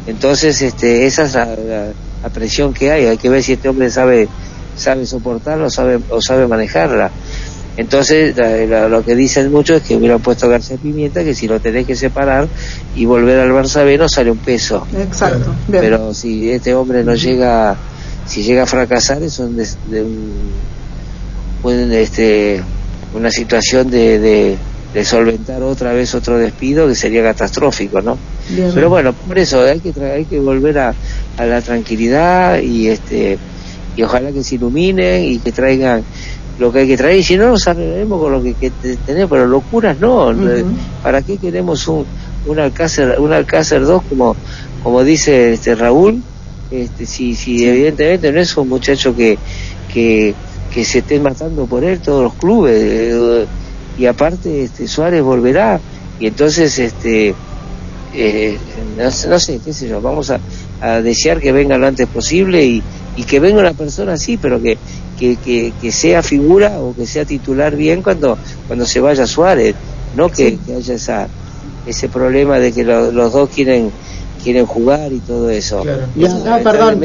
[0.06, 3.06] Entonces, este, esa es la, presión que hay.
[3.06, 4.28] Hay que ver si este hombre sabe,
[4.76, 7.10] sabe soportarla o sabe, o sabe manejarla.
[7.76, 8.36] Entonces,
[8.88, 11.96] lo que dicen muchos es que hubieran puesto García Pimienta, que si lo tenés que
[11.96, 12.48] separar
[12.94, 14.86] y volver al Barça B no sale un peso.
[14.96, 15.54] Exacto.
[15.70, 17.76] Pero si este hombre no llega,
[18.26, 20.02] si llega a fracasar, es un, de,
[21.62, 22.62] un, este,
[23.14, 24.56] una situación de
[24.94, 28.16] de solventar otra vez otro despido que sería catastrófico, ¿no?
[28.74, 30.94] Pero bueno, por eso hay que hay que volver a,
[31.36, 33.36] a la tranquilidad y este
[33.96, 36.04] y ojalá que se iluminen y que traigan
[36.58, 38.70] lo que hay que traer y si no nos arreglaremos con lo que, que
[39.06, 40.32] tenemos pero locuras no
[41.02, 42.04] para qué queremos un
[42.46, 44.36] un alcácer un alcácer 2 como
[44.82, 46.22] como dice este Raúl
[46.70, 49.38] este si si evidentemente no es un muchacho que
[49.92, 50.34] que
[50.72, 53.46] que se estén matando por él todos los clubes eh,
[53.96, 55.80] y aparte este Suárez volverá
[56.18, 57.34] y entonces este
[58.12, 58.58] eh,
[58.96, 60.38] no, sé qué sé yo vamos a,
[60.84, 62.82] a, desear que venga lo antes posible y,
[63.16, 64.78] y que venga una persona así pero que,
[65.18, 69.74] que, que, sea figura o que sea titular bien cuando cuando se vaya Suárez
[70.16, 71.28] no que, haya esa
[71.86, 73.90] ese problema de que los dos quieren
[74.42, 75.84] quieren jugar y todo eso
[76.16, 77.00] no, perdón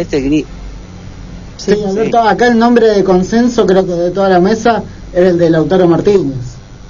[1.59, 4.81] Sí, Alberto, acá el nombre de consenso creo que de toda la mesa
[5.13, 6.37] era el de Lautaro Martínez.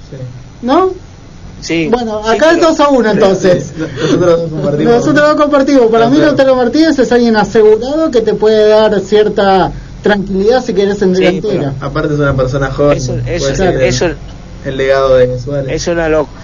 [0.08, 0.16] Sí.
[0.62, 0.90] ¿No?
[1.60, 1.88] Sí.
[1.90, 3.72] Bueno, acá es 2 a 1 entonces.
[3.76, 4.94] Nosotros dos compartimos.
[4.94, 5.90] Nosotros dos compartimos.
[5.90, 11.02] Para mí Lautaro Martínez es alguien asegurado que te puede dar cierta tranquilidad si quieres
[11.02, 11.74] en delantera.
[11.80, 12.96] aparte es una persona joven.
[12.96, 14.06] Eso, eso,
[14.64, 15.72] el legado de Suárez.
[15.72, 16.40] Es una locura.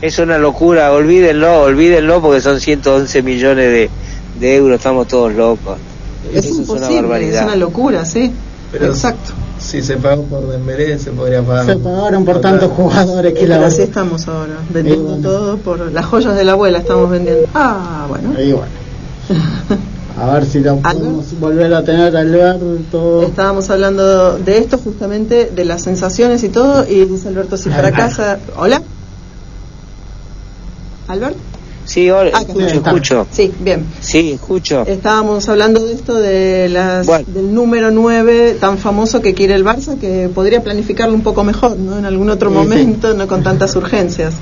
[0.00, 3.90] Es una locura, olvídenlo, olvídenlo porque son 111 millones de,
[4.40, 5.76] de euros, estamos todos locos.
[6.32, 8.32] Es imposible, es una, locura, sí.
[8.72, 9.32] Pero Exacto.
[9.60, 11.66] Si se pagó por Dembélé, se podría pagar.
[11.66, 16.34] Se pagaron por tantos jugadores que la Así estamos ahora, vendiendo todo por las joyas
[16.34, 17.46] de la abuela estamos vendiendo.
[17.54, 18.34] Ah, bueno.
[18.36, 18.72] Ahí bueno.
[20.18, 23.22] A ver si lo podemos volver a tener Alberto.
[23.22, 27.92] Estábamos hablando de esto justamente, de las sensaciones y todo, y dice Alberto si para
[27.92, 28.38] casa.
[28.56, 28.82] Hola.
[31.08, 31.49] Albert.
[31.90, 33.26] Sí, ahora ah, escucho, escucho.
[33.32, 33.84] Sí, bien.
[34.00, 34.84] Sí, escucho.
[34.86, 39.98] Estábamos hablando de esto de las, del número 9 tan famoso que quiere el Barça,
[39.98, 41.98] que podría planificarlo un poco mejor, ¿no?
[41.98, 44.34] En algún otro momento, no con tantas urgencias.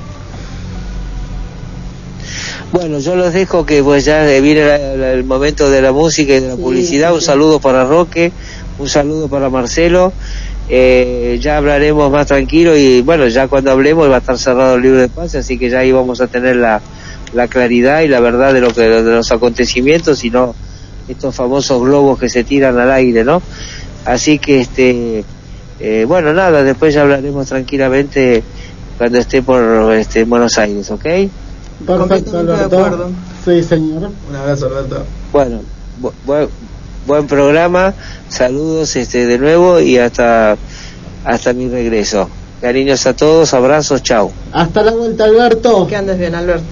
[2.71, 6.49] Bueno, yo los dejo que pues ya viene el momento de la música y de
[6.49, 7.15] la publicidad.
[7.15, 8.31] Un saludo para Roque,
[8.79, 10.13] un saludo para Marcelo.
[10.69, 14.83] Eh, ya hablaremos más tranquilo y bueno, ya cuando hablemos va a estar cerrado el
[14.83, 16.83] libro de pase, así que ya ahí vamos a tener la,
[17.33, 20.55] la claridad y la verdad de lo que de los acontecimientos y no
[21.09, 23.43] estos famosos globos que se tiran al aire, ¿no?
[24.05, 25.25] Así que este
[25.81, 28.43] eh, bueno, nada, después ya hablaremos tranquilamente
[28.97, 31.05] cuando esté por este Buenos Aires, ¿ok?
[31.87, 33.11] Perfecto, Alberto.
[33.45, 34.11] Sí, señor.
[34.29, 35.05] Un abrazo, Alberto.
[35.33, 35.61] Bueno,
[37.07, 37.95] buen programa,
[38.29, 40.57] saludos este de nuevo y hasta
[41.25, 42.29] hasta mi regreso.
[42.61, 44.33] Cariños a todos, abrazos, chao.
[44.53, 45.87] Hasta la vuelta, Alberto.
[45.87, 46.67] Que andes bien, Alberto.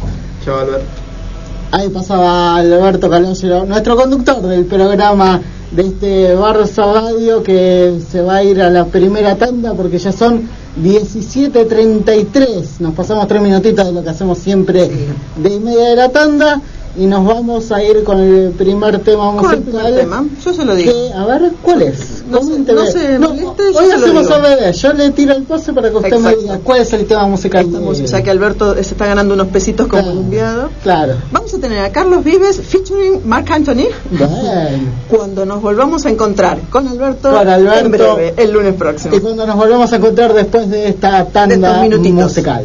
[1.72, 5.40] Ahí pasaba Alberto Calogero, nuestro conductor del programa
[5.72, 10.12] de este Barça Radio que se va a ir a la primera tanda porque ya
[10.12, 10.48] son
[10.80, 12.78] 17.33.
[12.78, 14.88] Nos pasamos tres minutitos de lo que hacemos siempre
[15.37, 16.61] de media de la tanda
[16.96, 19.64] y nos vamos a ir con el primer tema musical.
[19.68, 20.24] ¿Cuál el tema?
[20.44, 20.92] Yo se lo digo.
[21.12, 22.15] a ver, ¿cuál es?
[22.29, 24.71] No, se, no se moleste, hoy hacemos a.
[24.71, 27.67] Yo le tiro el pase para que usted me diga cuál es el tema musical.
[27.67, 30.71] Estamos, ya que Alberto se está ganando unos pesitos como claro, enviado.
[30.83, 31.15] Claro.
[31.31, 33.89] Vamos a tener a Carlos Vives featuring Mark Anthony.
[35.09, 39.15] cuando nos volvamos a encontrar con Alberto, con Alberto en breve, el lunes próximo.
[39.15, 42.65] Y cuando nos volvamos a encontrar después de esta tanda de musical.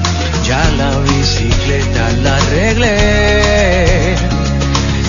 [0.51, 4.15] la bicicleta la arreglé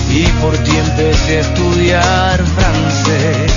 [0.09, 3.51] y por ti empecé a estudiar francés.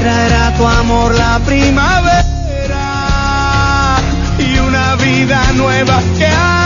[0.00, 2.24] Traerá tu amor la primavera
[4.38, 6.61] y una vida nueva que aprender.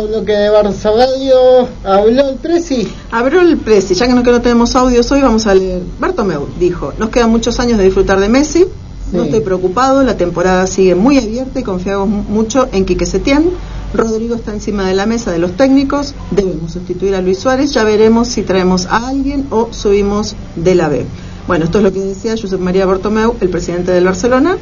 [0.00, 1.68] Segundo bloque de Barça Radio.
[1.84, 2.88] Habló el Presi.
[3.10, 5.82] Habló el Presi, ya que no, que no tenemos audios hoy, vamos a leer.
[5.98, 8.66] Bartomeu dijo: Nos quedan muchos años de disfrutar de Messi.
[9.12, 13.50] No estoy preocupado, la temporada sigue muy abierta y confiamos mucho en Quique Setién.
[13.92, 16.14] Rodrigo está encima de la mesa de los técnicos.
[16.30, 17.72] Debemos sustituir a Luis Suárez.
[17.72, 21.04] Ya veremos si traemos a alguien o subimos de la B.
[21.48, 24.56] Bueno, esto es lo que decía Josep María Bartomeu, el presidente del Barcelona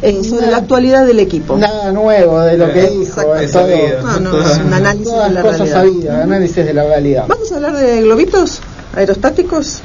[0.00, 1.56] eh, sobre la actualidad del equipo.
[1.56, 3.66] Nada nuevo de lo que dijo, es todo,
[4.20, 5.80] no, es un análisis de la cosas realidad.
[5.80, 7.24] Sabidas, análisis de la realidad.
[7.26, 8.60] Vamos a hablar de globitos
[8.94, 9.82] aerostáticos.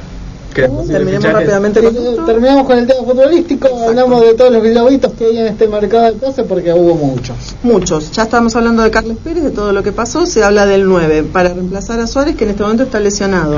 [0.54, 2.24] Terminemos rápidamente con esto.
[2.24, 6.12] Terminamos con el tema futbolístico, hablamos de todos los globitos que hay en este mercado
[6.12, 7.36] de cosas porque hubo muchos.
[7.64, 8.12] Muchos.
[8.12, 10.26] Ya estamos hablando de Carlos Pérez, de todo lo que pasó.
[10.26, 13.56] Se habla del 9 para reemplazar a Suárez, que en este momento está lesionado.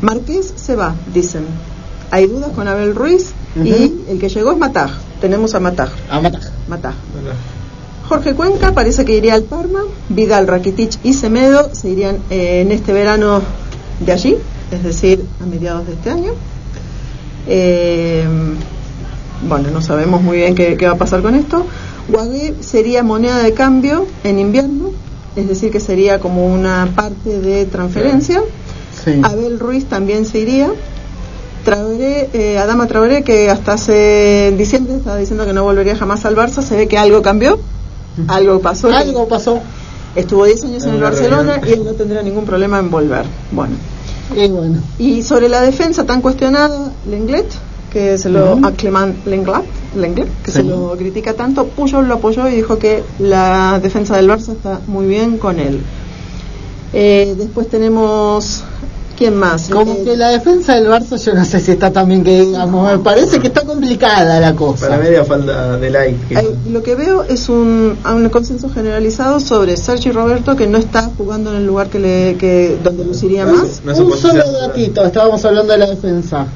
[0.00, 1.44] Marqués se va, dicen.
[2.10, 5.07] Hay dudas con Abel Ruiz y el que llegó es Mataj.
[5.20, 5.90] Tenemos a Mataj.
[6.10, 6.42] A Mataj.
[6.68, 6.94] Mataj.
[8.08, 9.80] Jorge Cuenca parece que iría al Parma.
[10.08, 13.42] Vidal, Rakitic y Semedo se irían eh, en este verano
[14.00, 14.36] de allí,
[14.70, 16.32] es decir, a mediados de este año.
[17.46, 18.26] Eh,
[19.46, 21.66] bueno, no sabemos muy bien qué, va a pasar con esto.
[22.08, 24.90] Guagué sería moneda de cambio en invierno,
[25.36, 28.42] es decir, que sería como una parte de transferencia.
[29.22, 30.70] Abel Ruiz también se iría.
[31.64, 36.36] Traoré, eh, Adama Traoré, que hasta hace diciembre estaba diciendo que no volvería jamás al
[36.36, 37.58] Barça, se ve que algo cambió,
[38.28, 38.88] algo pasó.
[38.88, 39.60] Algo pasó.
[40.16, 43.24] Estuvo 10 años en el Barcelona y él no tendría ningún problema en volver.
[43.52, 43.74] Bueno.
[44.34, 44.82] Y bueno.
[44.98, 47.46] Y sobre la defensa tan cuestionada, Lenglet,
[47.92, 48.72] que se lo uh
[49.96, 54.28] Lenglet, que se lo critica tanto, Puyol lo apoyó y dijo que la defensa del
[54.28, 55.80] Barça está muy bien con él.
[56.92, 58.64] Eh, después tenemos
[59.18, 59.68] ¿Quién más?
[59.68, 62.88] Como eh, que la defensa del Barça yo no sé si está también que digamos,
[62.88, 64.86] me parece que está complicada la cosa.
[64.86, 66.54] Para media falta de like.
[66.70, 71.50] lo que veo es un, un consenso generalizado sobre Sergio Roberto que no está jugando
[71.50, 73.82] en el lugar que le que donde luciría más.
[73.84, 76.46] un solo datito, estábamos hablando de la defensa.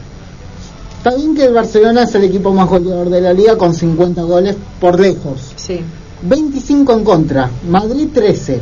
[0.99, 4.23] Está bien que el Barcelona es el equipo más goleador de la liga con 50
[4.23, 5.53] goles por lejos.
[5.57, 5.81] Sí.
[6.23, 8.61] 25 en contra, Madrid 13,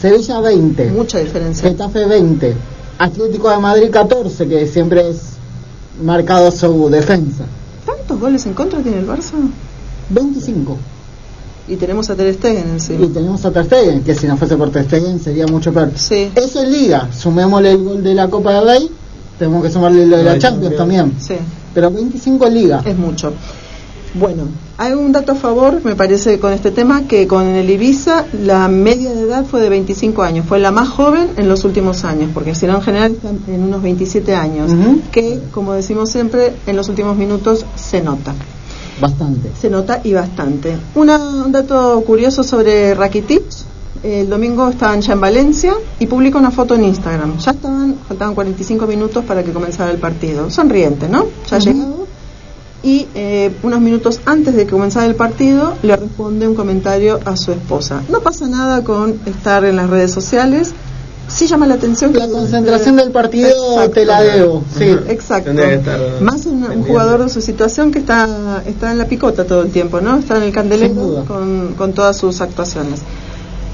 [0.00, 0.92] Sevilla 20.
[0.92, 1.68] Mucha diferencia.
[1.68, 2.73] Getafe 20.
[2.98, 5.34] Atlético de Madrid 14, que siempre es
[6.02, 7.44] marcado su defensa.
[7.84, 9.32] ¿Cuántos goles en contra tiene el Barça?
[10.10, 10.76] 25.
[11.66, 13.04] Y tenemos a Ter Stegen encima.
[13.04, 15.90] Y tenemos a Ter Stegen, que si no fuese por Ter Stegen sería mucho peor.
[15.96, 16.30] Sí.
[16.34, 17.08] Eso es Liga.
[17.12, 18.90] Sumémosle el gol de la Copa de Rey.
[19.38, 21.14] Tenemos que sumarle lo de la Champions también.
[21.18, 21.36] Sí.
[21.72, 22.82] Pero 25 en Liga.
[22.84, 23.32] Es mucho.
[24.14, 24.44] Bueno,
[24.78, 28.68] hay un dato a favor, me parece, con este tema, que con el Ibiza la
[28.68, 30.46] media de edad fue de 25 años.
[30.46, 33.64] Fue la más joven en los últimos años, porque si no, en general están en
[33.64, 34.70] unos 27 años.
[35.10, 38.34] Que, como decimos siempre, en los últimos minutos se nota.
[39.00, 39.50] Bastante.
[39.60, 40.76] Se nota y bastante.
[40.94, 43.42] Una- un dato curioso sobre Rakitic.
[44.04, 47.38] El domingo estaban ya en Valencia y publica una foto en Instagram.
[47.38, 50.50] Ya estaban, faltaban 45 minutos para que comenzara el partido.
[50.50, 51.26] Sonriente, ¿no?
[51.50, 52.06] Ya llegado.
[52.84, 57.34] Y eh, unos minutos antes de que comenzara el partido, le responde un comentario a
[57.34, 58.02] su esposa.
[58.10, 60.74] No pasa nada con estar en las redes sociales.
[61.26, 63.90] Sí llama la atención que La concentración del partido Exacto.
[63.92, 64.62] te la debo.
[64.76, 64.84] Sí.
[65.08, 65.52] Exacto.
[66.20, 69.70] Más un, un jugador de su situación que está, está en la picota todo el
[69.70, 70.18] tiempo, ¿no?
[70.18, 73.00] Está en el candelero con, con todas sus actuaciones.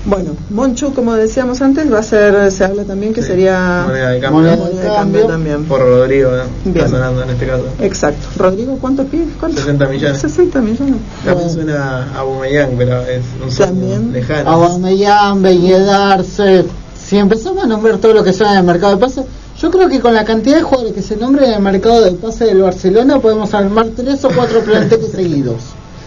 [0.06, 3.28] Bueno, Monchu, como decíamos antes, va a ser, se habla también que Sí.
[3.28, 4.40] sería Moneda de cambio.
[4.40, 5.64] Moneda moneda de cambio también.
[5.66, 6.42] Por Rodrigo, ¿eh?
[6.64, 6.76] Bien.
[6.78, 7.64] está sonando en este caso.
[7.80, 8.26] Exacto.
[8.38, 9.26] Rodrigo, ¿cuánto pide?
[9.38, 9.58] ¿Cuánto?
[9.58, 10.18] 60 millones.
[10.20, 10.96] 60 millones.
[11.24, 14.12] También suena a Aubameyang, pero es un sueño También.
[14.12, 14.50] lejano.
[14.50, 16.64] Aubameyang, Darse.
[16.98, 19.24] Si empezamos a nombrar todo lo que suena en el mercado de pases,
[19.60, 22.12] yo creo que con la cantidad de jugadores que se nombren en el mercado de
[22.12, 25.56] pases del Barcelona podemos armar tres o cuatro planteles seguidos.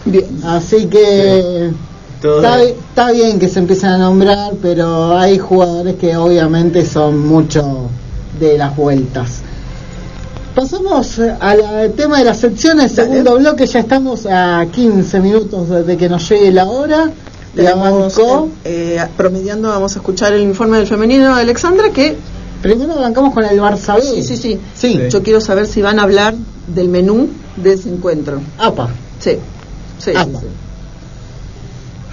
[0.04, 0.26] Bien.
[0.44, 1.70] Así que
[2.24, 7.90] Todo está, bien que se empiecen a nombrar, pero hay jugadores que obviamente son mucho
[8.40, 9.42] de las vueltas.
[10.54, 13.10] Pasamos al tema de las secciones, Dale.
[13.10, 17.10] segundo bloque, ya estamos a 15 minutos de que nos llegue la hora.
[17.54, 22.16] Tenemos, eh, eh, promediando, vamos a escuchar el informe del femenino de Alexandra, que
[22.62, 24.00] Primero arrancamos con el Barça B.
[24.00, 24.58] sí, sí, sí.
[24.74, 24.98] Sí.
[25.10, 26.34] Yo quiero saber si van a hablar
[26.68, 28.40] del menú de ese encuentro.
[28.56, 28.88] Apa.
[29.20, 29.32] Sí.
[29.98, 30.12] Sí.
[30.16, 30.40] Apa.
[30.40, 30.46] sí.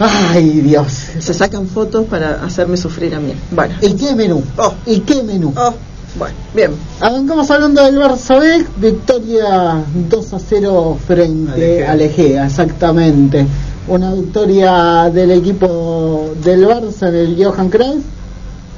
[0.04, 0.92] Ay, Dios.
[1.20, 3.34] Se sacan fotos para hacerme sufrir a mí.
[3.52, 3.76] Bueno.
[3.82, 4.44] ¿Y qué menú?
[4.58, 4.74] Oh.
[4.88, 5.54] ¿Y qué menú?
[5.56, 5.74] Oh,
[6.16, 6.72] bueno, bien.
[7.00, 13.46] Arrancamos hablando del Barça B, victoria 2 a 0 frente Al al Egea, exactamente.
[13.88, 18.04] Una victoria del equipo del Barça en el Johan Cruyff,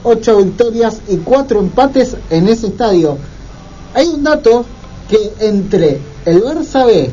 [0.04, 3.18] 8 victorias y 4 empates en ese estadio.
[3.94, 4.66] Hay un dato
[5.10, 7.10] que entre el Barça B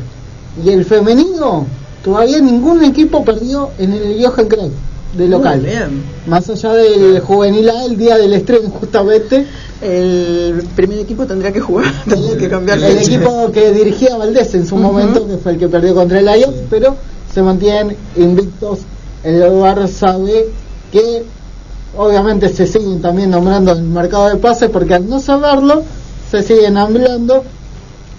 [0.64, 1.66] y el femenino,
[2.04, 4.72] todavía ningún equipo perdió en el Johan Cruyff
[5.16, 5.60] de local.
[5.60, 6.02] Bien.
[6.26, 9.46] Más allá del juvenil A, el día del estreno justamente,
[9.82, 13.14] El primer equipo tendría que jugar, tendría que cambiar el fecha.
[13.14, 16.52] equipo que dirigía Valdés en su momento, que fue el que perdió contra el Ajax,
[16.68, 16.96] pero
[17.32, 18.80] se mantienen invictos
[19.24, 20.48] el Barça B,
[20.92, 21.24] que
[21.96, 25.82] obviamente se siguen también nombrando en el mercado de pases, porque al no saberlo,
[26.30, 27.44] se siguen hablando,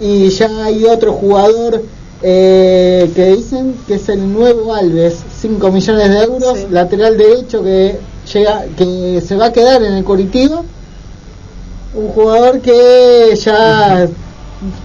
[0.00, 1.82] y ya hay otro jugador
[2.22, 6.66] eh, que dicen que es el nuevo Alves, 5 millones de euros, Sí.
[6.70, 7.98] lateral derecho que
[8.32, 10.62] llega que se va a quedar en el Curitiba
[11.94, 14.08] un jugador que ya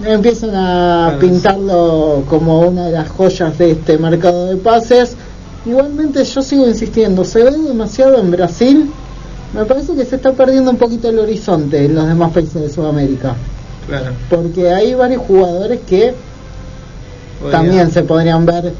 [0.05, 5.15] empiezan a Claro, pintarlo como una de las joyas de este mercado de pases.
[5.65, 8.89] Igualmente yo sigo insistiendo, se ve demasiado en Brasil,
[9.53, 12.69] me parece que se está perdiendo un poquito el horizonte en los demás países de
[12.69, 13.35] Sudamérica,
[13.87, 14.07] Claro.
[14.29, 16.13] porque hay varios jugadores que
[17.39, 18.73] Podría- también se podrían ver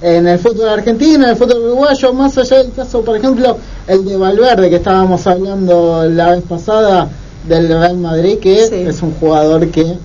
[0.00, 4.04] en el fútbol argentino, en el fútbol uruguayo, más allá del caso, por ejemplo, el
[4.04, 7.08] de Valverde que estábamos hablando la vez pasada
[7.48, 8.74] del Real Madrid, que Sí.
[8.74, 9.96] es un jugador que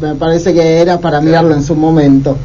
[0.00, 2.36] me parece que era para mirarlo en su momento.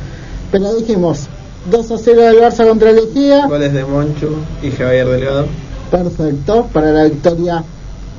[0.52, 1.28] Pero dijimos,
[1.72, 4.30] 2 a 0 del Barça contra el Ejea, Goles de Monchu
[4.62, 5.46] y Javier Delgado.
[5.92, 7.64] perfecto, para la victoria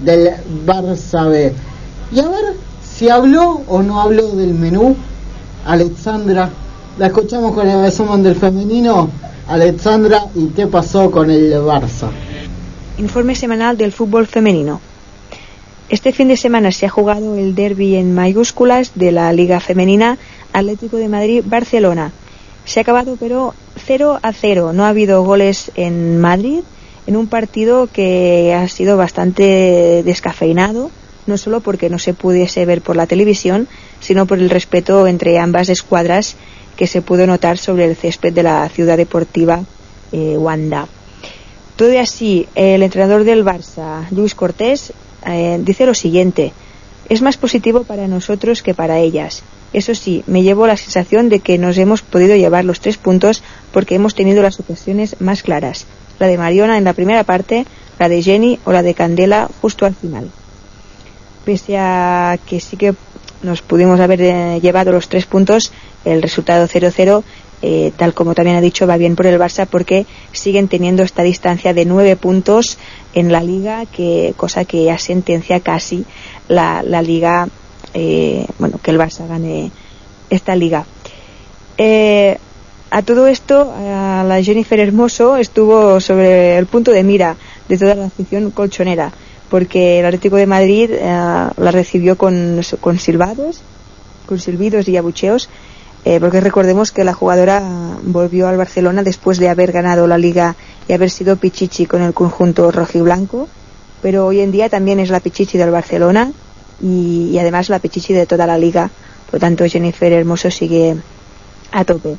[0.05, 0.31] del
[0.67, 1.53] Barça B.
[2.13, 4.97] Y a ver si habló o no habló del menú
[5.67, 6.49] Alexandra.
[6.99, 9.11] La escuchamos con el resumen del femenino.
[9.49, 12.09] Alexandra, ¿y qué pasó con el Barça?
[12.99, 14.81] Informe semanal del fútbol femenino.
[15.89, 20.19] Este fin de semana se ha jugado el derby en mayúsculas de la Liga Femenina
[20.53, 22.13] Atlético de Madrid-Barcelona.
[22.65, 23.55] Se ha acabado pero
[23.87, 24.73] 0 a 0.
[24.73, 26.61] No ha habido goles en Madrid
[27.07, 30.91] en un partido que ha sido bastante descafeinado,
[31.27, 33.69] no solo porque no se pudiese ver por la televisión,
[34.01, 36.37] sino por el respeto entre ambas escuadras
[36.77, 39.65] que se pudo notar sobre el césped de la ciudad deportiva
[40.13, 40.87] eh, Wanda.
[41.77, 44.93] Todo así, el entrenador del Barça, Luis Cortés,
[45.27, 46.53] eh, dice lo siguiente:
[47.09, 49.43] es más positivo para nosotros que para ellas.
[49.73, 53.43] Eso sí, me llevo la sensación de que nos hemos podido llevar los tres puntos
[53.73, 55.87] porque hemos tenido las ocasiones más claras.
[56.19, 57.67] La de Mariona en la primera parte,
[57.99, 60.31] la de Jenny o la de Candela justo al final.
[61.45, 62.95] Pese a que sí que
[63.43, 65.73] nos pudimos haber eh, llevado los tres puntos,
[66.05, 67.23] el resultado 0-0,
[67.63, 71.23] eh, tal como también ha dicho, va bien por el Barça porque siguen teniendo esta
[71.23, 72.79] distancia de nueve puntos
[73.15, 76.05] en la liga, que cosa que ya sentencia casi
[76.49, 77.49] la, la liga,
[77.95, 79.71] eh, bueno, que el Barça gane
[80.29, 80.85] esta liga.
[82.91, 87.37] a todo esto, a la Jennifer Hermoso estuvo sobre el punto de mira
[87.69, 89.13] de toda la afición colchonera
[89.51, 93.63] porque el Atlético de Madrid eh, la recibió con, con silbados,
[94.27, 95.49] con silbidos y abucheos,
[96.05, 97.63] eh, porque recordemos que la jugadora
[98.03, 100.55] volvió al Barcelona después de haber ganado la liga
[100.89, 103.49] y haber sido pichichi con el conjunto rojiblanco,
[104.03, 106.31] pero hoy en día también es la pichichi del Barcelona
[106.81, 108.91] y, además la pichichi de toda la liga,
[109.27, 110.97] por lo tanto Jennifer Hermoso sigue
[111.73, 112.17] a tope.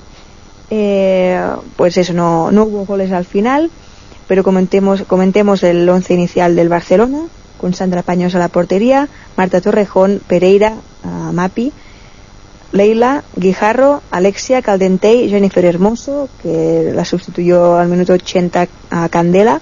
[0.70, 1.42] Eh,
[1.78, 3.72] pues eso, no, no hubo goles al final
[4.28, 9.62] pero comentemos, comentemos el once inicial del Barcelona, con Sandra Paños a la portería, Marta
[9.62, 10.76] Torrejón, Pereira,
[11.34, 11.72] Mapi,
[12.72, 19.62] Leila, Guijarro, Alexia, Caldentey, Jennifer Hermoso, que la sustituyó al minuto 80 a Candela,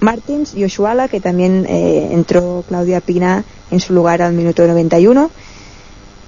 [0.00, 5.30] Martins y Oshuala, que también eh, entró Claudia Pina en su lugar al minuto 91.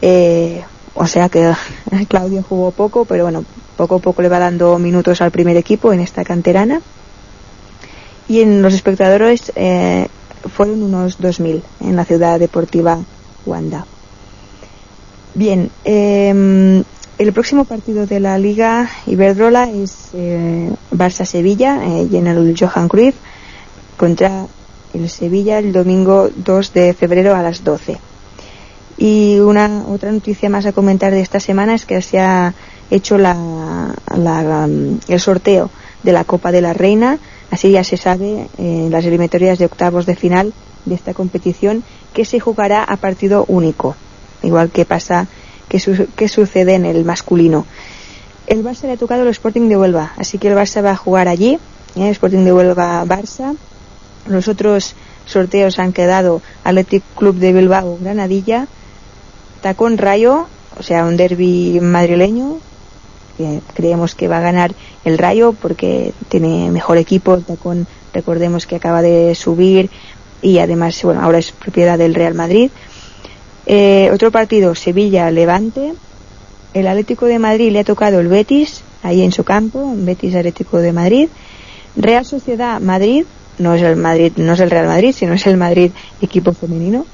[0.03, 0.63] Eh,
[0.95, 1.53] o sea que
[2.09, 3.45] Claudia jugó poco, pero bueno,
[3.77, 6.81] poco a poco le va dando minutos al primer equipo en esta canterana
[8.33, 10.09] y en los espectadores eh,
[10.57, 12.99] fueron unos 2.000 en la ciudad deportiva
[13.45, 13.85] Wanda.
[15.35, 16.83] Bien, em,
[17.19, 22.89] el próximo partido de la Liga Iberdrola es eh, Barça-Sevilla eh, y en el Johan
[22.89, 23.17] Cruyff
[23.99, 24.47] contra
[24.95, 27.99] el Sevilla el domingo 2 de febrero a las 12.
[28.97, 32.55] Y una otra noticia más a comentar de esta semana es que se ha
[32.91, 33.37] hecho la,
[35.09, 35.69] el sorteo
[36.03, 37.19] de la Copa de la Reina
[37.53, 40.55] Así ya se sabe en las eliminatorias de octavos de final
[40.87, 41.85] de esta competición
[42.15, 43.95] que se jugará a partido único,
[44.43, 45.29] igual que pasa
[45.69, 47.67] que, sucede en el masculino.
[48.47, 50.97] El Barça le ha tocado el Sporting de Huelva, así que el Barça va a
[50.97, 51.59] jugar allí,
[51.95, 52.09] ¿eh?
[52.09, 53.55] Sporting de Huelva Barça.
[54.27, 54.95] Los otros
[55.27, 58.67] sorteos han quedado Athletic Club de Bilbao Granadilla,
[59.61, 60.47] Tacón Rayo,
[60.79, 62.61] o sea, un derby madrileño,
[63.75, 64.75] creemos que va a ganar
[65.05, 67.39] el Rayo porque tiene mejor equipo.
[67.39, 69.91] Tacón, recordemos que acaba de subir
[70.41, 72.71] y además, bueno, ahora es propiedad del Real Madrid.
[73.67, 75.95] Eh, otro partido, Sevilla-Levante.
[76.75, 80.79] El Atlético de Madrid le ha tocado el Betis, ahí en su campo, Betis Atlético
[80.79, 81.29] de Madrid.
[81.97, 83.25] Real Sociedad Madrid,
[83.59, 87.07] no es el Madrid, no es el Real Madrid, sino es el Madrid equipo femenino.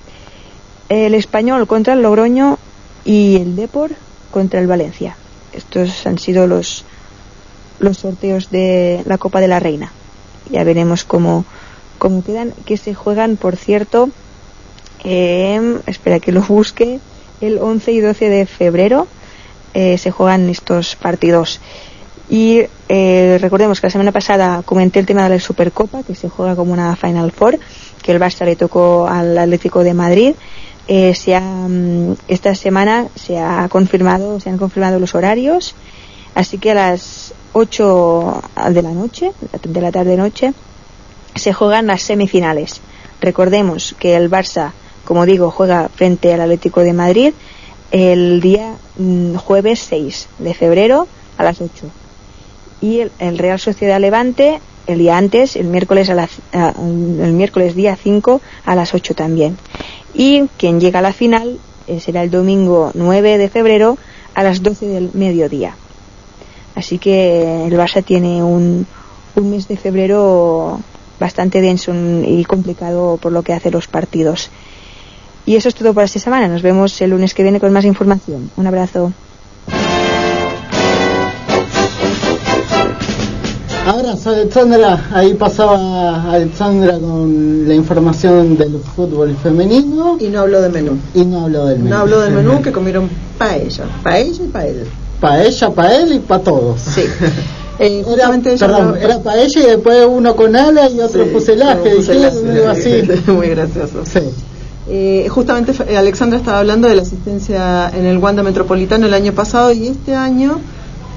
[0.89, 2.59] El Español contra el Logroño
[3.05, 3.91] y el Depor
[4.31, 5.17] contra el Valencia.
[5.59, 6.85] Estos han sido los,
[7.81, 9.93] los sorteos de la Copa de la Reina.
[10.51, 11.45] Ya veremos cómo,
[11.99, 14.09] cómo quedan, que se juegan, por cierto,
[15.05, 17.01] espera que lo busque,
[17.41, 19.07] el 11 y 12 de febrero
[19.75, 21.61] eh, se juegan estos partidos.
[22.31, 26.29] Y eh, recordemos que la semana pasada comenté el tema de la Supercopa, que se
[26.29, 27.59] juega como una Final Four,
[28.03, 30.35] que el Barça le tocó al Atlético de Madrid
[30.89, 35.75] eh, se ha, mm, esta semana se ha confirmado, se han confirmado los horarios,
[36.35, 39.33] así que a las 8 de la noche,
[39.63, 40.55] de la tarde noche,
[41.35, 42.81] se juegan las semifinales.
[43.21, 44.73] Recordemos que el Barça,
[45.05, 47.33] como digo, juega frente al Atlético de Madrid
[47.91, 51.71] el día mm, jueves 6 de febrero a las 8.
[52.81, 58.41] Y el, Real Sociedad Levante el día antes, el miércoles, a el miércoles día 5
[58.65, 59.59] a las 8 también
[60.15, 63.99] y quien llega a la final eh, será el domingo 9 de febrero
[64.35, 65.75] a las 12 del mediodía.
[66.75, 68.87] Así que el Barça tiene un,
[69.35, 70.81] mes de febrero
[71.19, 74.51] bastante denso y complicado por lo que hace los partidos.
[75.47, 76.47] Y eso es todo por esta semana.
[76.47, 78.51] Nos vemos el lunes que viene con más información.
[78.57, 79.13] Un abrazo.
[83.89, 90.19] Ahora, Alexandra, ahí pasaba Alexandra con la información del fútbol femenino.
[90.21, 90.99] Y no habló de menú.
[91.15, 91.89] Y no habló del menú.
[91.89, 93.09] No habló del menú que comieron
[93.39, 93.85] paella.
[94.03, 94.83] Paella y paella.
[95.19, 96.83] Paella, paella y para todos.
[96.83, 97.03] Sí.
[97.81, 98.29] Eh, era,
[98.59, 101.95] perdón, era paella y después uno con ala y otro fuselaje.
[101.95, 103.03] fuselaje así.
[103.31, 104.05] Muy gracioso.
[104.05, 104.19] Sí.
[104.89, 109.71] Eh, justamente Alexandra estaba hablando de la asistencia en el Wanda Metropolitano el año pasado
[109.73, 110.59] y este año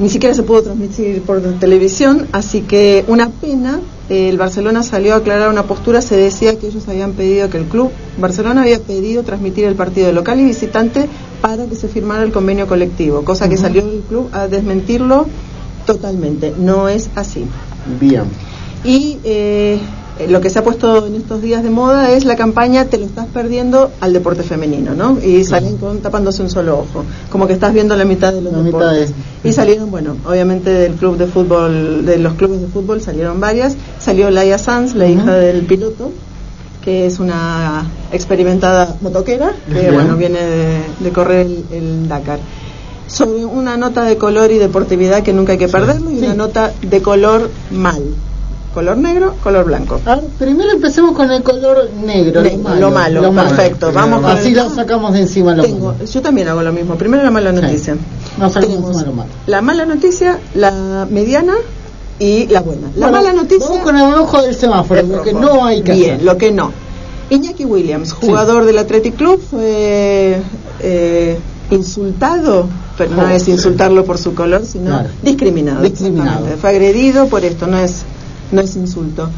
[0.01, 3.79] ni siquiera se pudo transmitir por televisión, así que una pena.
[4.09, 7.63] El Barcelona salió a aclarar una postura, se decía que ellos habían pedido que el
[7.65, 11.07] club Barcelona había pedido transmitir el partido de local y visitante
[11.39, 15.27] para que se firmara el convenio colectivo, cosa que salió el club a desmentirlo
[15.85, 16.53] totalmente.
[16.57, 17.45] No es así.
[18.01, 18.23] Bien.
[18.83, 19.79] Y eh, eh,
[20.27, 23.05] lo que se ha puesto en estos días de moda es la campaña te lo
[23.05, 25.17] estás perdiendo al deporte femenino, ¿no?
[25.23, 28.63] Y salen con tapándose un solo ojo, como que estás viendo la mitad de los
[28.63, 29.13] deportes.
[29.43, 33.75] Y salieron, bueno, obviamente del club de fútbol, de los clubes de fútbol salieron varias.
[33.99, 36.11] Salió Laia Sanz, la hija del piloto,
[36.83, 40.39] que es una experimentada motoquera, que bueno, viene
[40.99, 42.39] de, correr el, Dakar.
[43.07, 46.71] Sobre una nota de color y deportividad que nunca hay que perderlo y una nota
[46.81, 48.01] de color mal
[48.73, 49.99] color negro, color blanco.
[50.39, 52.41] primero empecemos con el color negro,
[52.79, 53.91] lo, malo, perfecto.
[53.91, 55.95] Vamos con Así lo sacamos de encima lo malo.
[56.05, 56.95] Yo también hago lo mismo.
[56.95, 57.97] Primero la mala noticia.
[59.47, 61.53] La mala noticia, la mediana
[62.19, 62.91] y la buena.
[62.95, 63.67] La mala noticia.
[63.67, 66.71] Vamos con el ojo del semáforo, lo que no hay que Bien, lo que no.
[67.29, 70.41] Iñaki Williams, jugador del Athletic Club, fue
[70.81, 72.67] eh, insultado,
[72.97, 75.81] pero no es insultarlo por su color, sino discriminado.
[75.81, 76.45] Discriminado.
[76.59, 78.03] Fue agredido por esto, no es
[78.51, 79.29] no es insulto.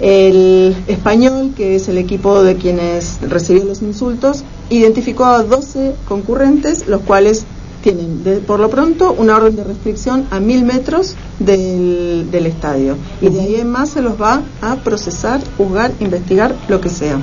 [0.00, 6.86] El español, que es el equipo de quienes recibió los insultos, identificó a 12 concurrentes,
[6.86, 7.44] los cuales
[7.82, 12.96] tienen, por lo pronto, una orden de restricción a mil metros del, del estadio.
[13.20, 17.18] Y de ahí en más se los va a procesar, juzgar, investigar, lo que sea.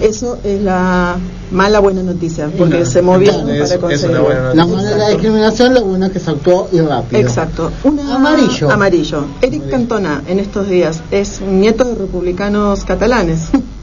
[0.00, 1.16] Eso es la
[1.50, 4.16] mala buena noticia, porque se movieron para conseguir.
[4.54, 7.20] La mala la discriminación, lo bueno es que se actuó y rápido.
[7.20, 7.70] Exacto.
[7.84, 8.70] amarillo.
[8.70, 9.24] Amarillo.
[9.40, 13.48] Eric Cantona, en estos días, es un nieto de republicanos catalanes.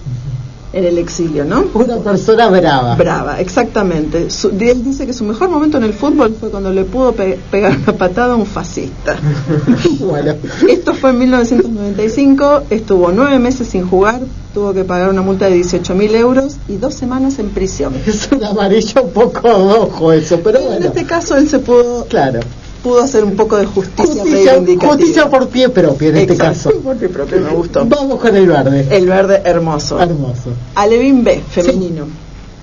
[0.73, 1.65] en el exilio, ¿no?
[1.73, 2.95] Una persona brava.
[2.95, 4.27] Brava, exactamente.
[4.59, 7.93] él dice que su mejor momento en el fútbol fue cuando le pudo pegar una
[7.93, 9.15] patada a un fascista.
[9.99, 10.33] bueno.
[10.67, 14.21] Esto fue en 1995, estuvo nueve meses sin jugar,
[14.53, 17.93] tuvo que pagar una multa de 18 mil euros y dos semanas en prisión.
[18.07, 20.77] Es un amarillo un poco rojo eso, pero bueno.
[20.77, 22.39] En este caso él se pudo claro
[22.83, 26.71] pudo hacer un poco de justicia, justicia Justicia por pie propio en este caso.
[26.83, 27.85] Por pie propio, me gustó.
[27.85, 28.87] Vamos con el verde.
[28.91, 29.99] El verde hermoso.
[29.99, 30.51] Hermoso.
[30.75, 32.05] Alevín B, femenino.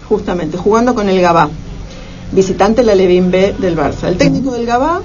[0.09, 1.49] Justamente, jugando con el Gabá.
[2.33, 4.09] Visitante la Alevín B del Barça.
[4.09, 5.01] El técnico del Gabá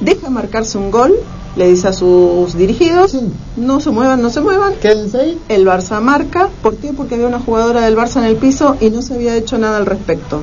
[0.00, 1.14] deja marcarse un gol,
[1.56, 3.16] le dice a sus dirigidos,
[3.56, 4.74] no se muevan, no se muevan.
[4.80, 5.38] Quédense ahí.
[5.48, 6.48] El Barça marca.
[6.62, 6.92] ¿Por qué?
[6.94, 9.76] Porque había una jugadora del Barça en el piso y no se había hecho nada
[9.76, 10.42] al respecto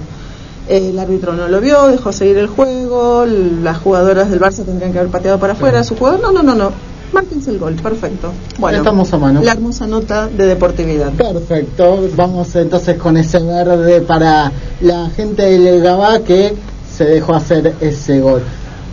[0.69, 4.99] el árbitro no lo vio, dejó seguir el juego, las jugadoras del Barça tendrían que
[4.99, 6.71] haber pateado para afuera, su jugador, no, no, no, no,
[7.13, 8.31] márquense el gol, perfecto.
[8.59, 9.41] Bueno, estamos a mano.
[9.41, 11.11] La hermosa nota de deportividad.
[11.13, 14.51] Perfecto, vamos entonces con ese verde para
[14.81, 16.53] la gente del Gabá que
[16.95, 18.41] se dejó hacer ese gol.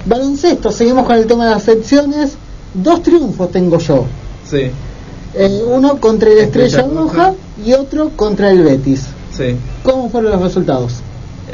[0.06, 2.36] Baloncesto, seguimos con el tema de las secciones.
[2.74, 4.04] Dos triunfos tengo yo.
[4.48, 4.70] Sí.
[5.34, 9.06] Eh, uno contra el Estrella, Roja y otro contra el Betis.
[9.32, 9.56] Sí.
[9.82, 11.02] ¿Cómo fueron los resultados?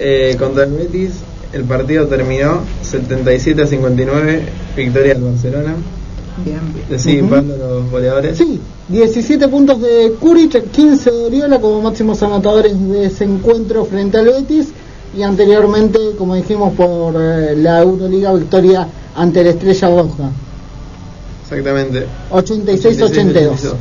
[0.03, 1.11] Eh, contra el Betis,
[1.53, 4.43] el partido terminó 77 a 59,
[4.75, 5.75] victoria del Barcelona.
[6.43, 6.99] Bien, bien.
[6.99, 8.39] siguen los goleadores?
[8.39, 14.17] Sí, 17 puntos de Kuric, 15 de Oriola como máximos anotadores de ese encuentro frente
[14.17, 14.69] al Betis.
[15.15, 20.31] Y anteriormente, como dijimos, por eh, la Euroliga, victoria ante la Estrella Roja.
[21.43, 22.07] Exactamente.
[22.31, 23.75] 86-82.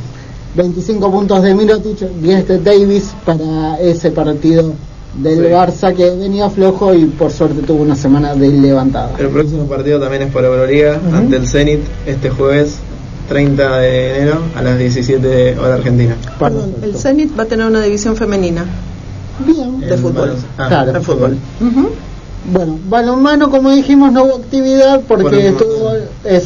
[0.54, 4.74] 25 puntos de Mirotic, 10 de Davis para ese partido
[5.14, 9.12] del Barça que venía flojo y por suerte tuvo una semana de levantada.
[9.18, 12.78] El próximo partido también es por Euroliga ante el Zenit este jueves
[13.28, 16.16] 30 de enero a las 17 hora argentina.
[16.38, 18.64] Perdón, el Zenit va a tener una división femenina.
[19.46, 19.80] Bien.
[19.80, 20.34] De fútbol.
[20.58, 20.92] Ah, claro.
[20.92, 21.36] De fútbol.
[22.52, 25.94] Bueno, balonmano, como dijimos, no hubo actividad porque estuvo
[26.24, 26.42] eh,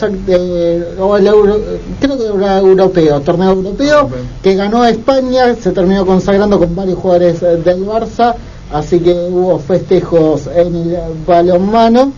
[2.00, 4.10] creo que era europeo, torneo europeo,
[4.42, 8.34] que ganó España, se terminó consagrando con varios jugadores eh, del Barça
[8.72, 10.96] así que hubo festejos en el
[11.26, 12.12] balonmano,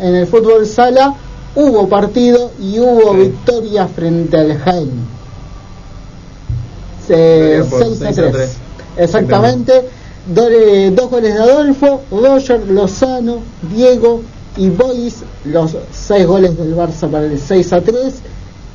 [0.00, 1.14] en el fútbol sala,
[1.54, 5.20] hubo partido y hubo victoria frente al Jaén.
[7.06, 8.56] 6 a 3.
[8.96, 9.72] Exactamente.
[10.26, 13.38] dos goles de Adolfo, Roger, Lozano,
[13.74, 14.22] Diego
[14.56, 18.14] y Bois, los seis goles del Barça para el 6 a 3,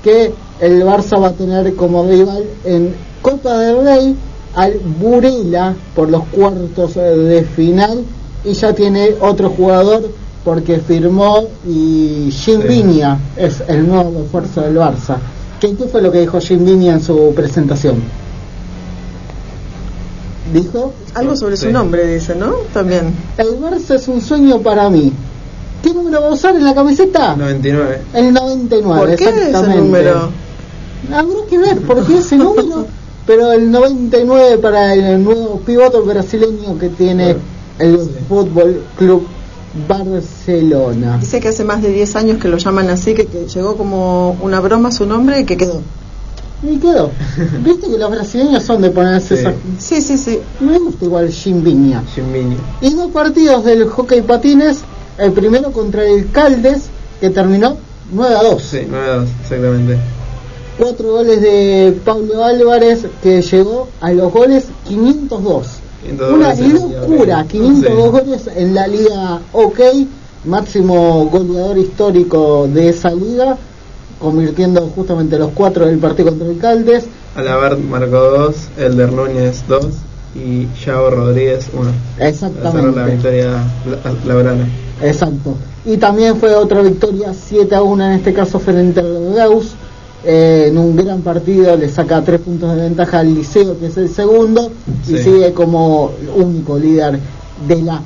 [0.04, 4.16] que el Barça va a tener como rival en Copa del Rey
[4.56, 8.04] al Burela por los cuartos de final
[8.44, 10.10] y ya tiene otro jugador
[10.44, 15.18] porque firmó y Jim Viña es el nuevo refuerzo del Barça.
[15.60, 17.96] ¿Qué, fue lo que dijo Jim Viña en su presentación?
[20.54, 22.52] Dijo algo sobre su nombre, dice, ¿no?
[22.72, 23.16] También.
[23.38, 25.12] El Barça es un sueño para mí.
[25.82, 27.36] ¿Qué número va a usar en la camiseta?
[27.36, 28.02] 99.
[28.14, 29.72] El 99, ¿Por qué exactamente.
[29.72, 30.30] ese número?
[31.12, 32.86] Habrá que ver por qué ese número
[33.26, 37.36] pero el 99 para el nuevo pivote brasileño que tiene
[37.80, 39.28] el Fútbol Club
[39.88, 41.18] Barcelona.
[41.20, 44.60] Dice que hace más de 10 años que lo llaman así, que, llegó como una
[44.60, 45.82] broma su nombre y que quedó.
[46.64, 47.12] Y quedó.
[47.64, 49.42] Viste que los brasileños son de ponerse Sí.
[49.42, 49.54] esa...
[49.78, 50.40] Sí, sí, sí.
[50.62, 52.04] Me gusta igual Jim Viña.
[52.14, 52.56] Jimmy.
[52.82, 54.80] Y dos partidos del hockey patines.
[55.18, 56.90] El primero contra el Caldes,
[57.22, 57.78] que terminó
[58.12, 58.62] 9 a 2.
[58.62, 59.98] Sí, 9-2, exactamente.
[60.78, 65.68] Cuatro goles de Pablo Álvarez, que llegó a los goles 502.
[66.04, 67.48] 502 Una locura, OK.
[67.48, 68.12] 502 Sí.
[68.12, 69.80] goles en la Liga OK,
[70.44, 73.58] máximo goleador histórico de esa liga,
[74.20, 77.06] convirtiendo justamente los cuatro del partido contra el Caldes.
[77.36, 79.88] Alabart marcó 2, Elder Núñez 2
[80.36, 81.90] y Yao Rodríguez 1.
[82.20, 83.00] Exactamente.
[83.00, 83.50] la victoria
[83.86, 84.68] la- labrana.
[85.02, 85.56] Exacto.
[85.86, 89.74] Y también fue otra victoria 7 a 1, en este caso frente al Reus.
[90.26, 93.98] Eh, en un gran partido le saca tres puntos de ventaja al Liceo, que es
[93.98, 94.72] el segundo,
[95.08, 97.20] y sigue como único líder
[97.68, 98.02] de la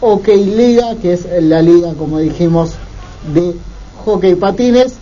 [0.00, 2.72] OK Liga, que es la liga, como dijimos,
[3.32, 3.54] de
[4.04, 4.94] hockey patines.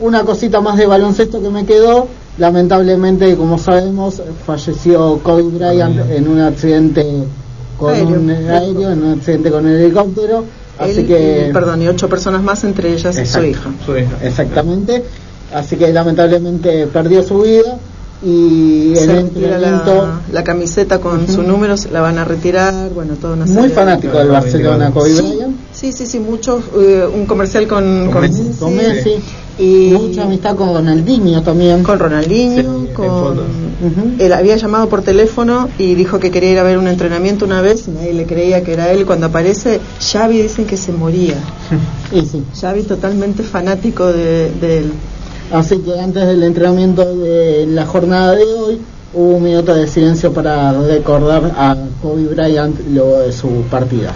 [0.00, 2.08] Una cosita más de baloncesto que me quedó.
[2.38, 7.04] Lamentablemente, como sabemos, falleció Kobe Bryant en un accidente
[7.78, 8.20] con Aéreo.
[8.20, 10.44] un aéreo, en un accidente con el helicóptero.
[10.78, 13.46] Así Él que, perdón, y ocho personas más, entre ellas su Exacto.
[13.48, 13.70] hija.
[13.86, 14.18] Su hija.
[14.22, 15.04] exactamente.
[15.52, 17.76] Así que lamentablemente perdió su vida
[18.22, 21.32] y en Se el retira entrenamiento la, la camiseta con Ujú.
[21.32, 25.10] su número, se la van a retirar, bueno, toda una muy fanático del Barcelona, Kobe
[25.10, 25.56] Sí, Bryant.
[25.72, 28.42] sí, sí, sí, muchos, eh, un comercial con, Con con Messi.
[28.42, 29.10] Messi, Con Messi.
[29.58, 31.82] y Mucha amistad con Ronaldinho también.
[31.82, 33.38] con Ronaldinho, Sí, con...
[33.84, 34.14] Ujú.
[34.18, 37.60] Él había llamado por teléfono y dijo que quería ir a ver un entrenamiento una
[37.60, 39.04] vez y nadie le creía que era él.
[39.04, 41.34] Cuando aparece, Xavi dicen que se moría.
[42.12, 42.42] Y sí.
[42.58, 44.92] Xavi totalmente fanático de, de él.
[45.52, 48.80] Así que antes del entrenamiento de la jornada de hoy
[49.12, 54.12] hubo un minuto de silencio para recordar a Kobe Bryant luego de su partida.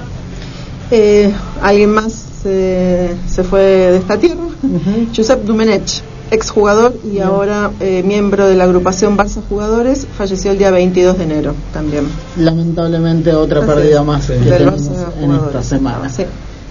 [0.91, 2.13] Eh, ¿Alguien más
[2.43, 4.45] se, se fue de esta tierra?
[4.45, 5.09] Ujú.
[5.15, 10.71] Josep Dumenech, exjugador y ahora eh, miembro de la agrupación Barça Jugadores, falleció el día
[10.71, 12.09] 22 de enero también.
[12.39, 14.89] Lamentablemente otra pérdida más que Del tenemos
[15.21, 16.09] en esta semana.
[16.09, 16.25] Sí.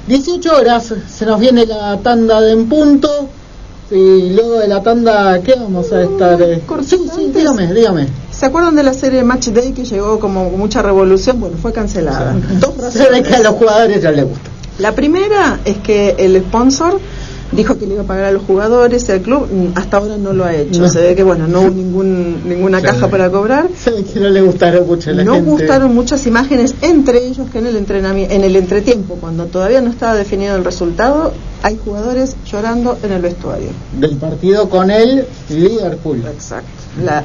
[0.07, 3.29] 18 horas, se nos viene la tanda de en punto
[3.89, 6.41] y luego de la tanda, ¿qué vamos a estar?
[6.41, 6.61] eh?
[6.85, 8.07] Sí, sí, dígame, dígame.
[8.31, 11.39] ¿Se acuerdan de la serie Match Day que llegó como mucha revolución?
[11.39, 12.35] Bueno, fue cancelada.
[12.59, 13.43] Dos Se ve que a razones.
[13.43, 14.49] los jugadores ya les gusta.
[14.79, 16.99] La primera es que el sponsor
[17.51, 20.17] dijo que le iba a pagar a los jugadores y al club mm, hasta ahora
[20.17, 20.81] no lo ha hecho.
[20.81, 20.89] No.
[20.89, 22.85] Se ve que bueno, no hubo ningún, ninguna Sí.
[22.85, 23.67] caja para cobrar.
[23.77, 25.49] Se ve que no le gustaron mucho a la no gente.
[25.49, 29.89] gustaron muchas imágenes, entre ellos que en el entrenamiento, en el entretiempo, cuando todavía no
[29.89, 31.31] estaba definido el resultado,
[31.63, 33.69] hay jugadores llorando en el vestuario.
[33.97, 36.23] Del partido con el Liverpool.
[36.27, 36.67] Exacto.
[37.03, 37.23] La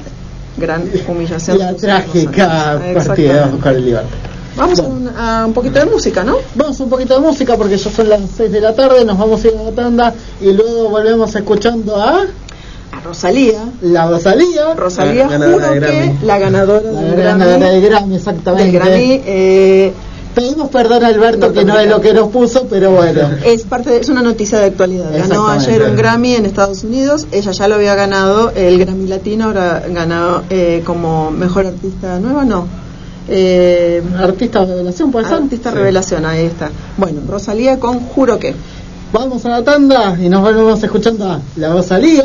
[0.57, 1.59] gran humillación.
[1.59, 4.11] La trágica partida con el Liverpool.
[4.57, 6.37] Vamos a un, a un poquito de música, ¿no?
[6.55, 9.43] Vamos un poquito de música porque ya son las 6 de la tarde, nos vamos
[9.45, 12.21] a ir a la tanda y luego volvemos escuchando a
[12.93, 13.65] A Rosalía.
[13.81, 16.19] la Rosalía, Rosalía, La ganadora juro que Grammy.
[16.23, 18.65] la ganadora la del ganadora Grammy, del Grammy, exactamente.
[18.65, 19.93] del Grammy, eh,
[20.35, 23.21] Pedimos perdón a Alberto que no es lo que nos puso, pero bueno.
[23.45, 25.11] es parte de- es una noticia de actualidad.
[25.15, 27.27] Ganó ayer un Grammy en Estados Unidos.
[27.33, 32.47] Ella ya lo había ganado el Grammy Latino, ahora ganó eh, como mejor artista nueva,
[32.47, 32.67] no.
[33.29, 35.35] Eh, Artista revelación, puede ser.
[35.43, 35.77] artista Sí.
[35.77, 36.71] revelación, ahí está.
[36.97, 38.55] Bueno, Rosalía con Juro que.
[39.13, 42.25] Vamos a la tanda y nos volvemos escuchando a la Rosalía.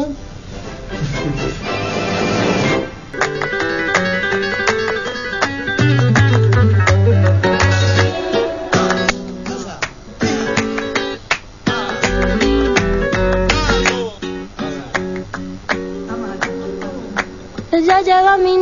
[17.86, 18.58] Ya llega mi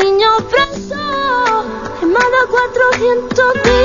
[2.98, 3.85] de 400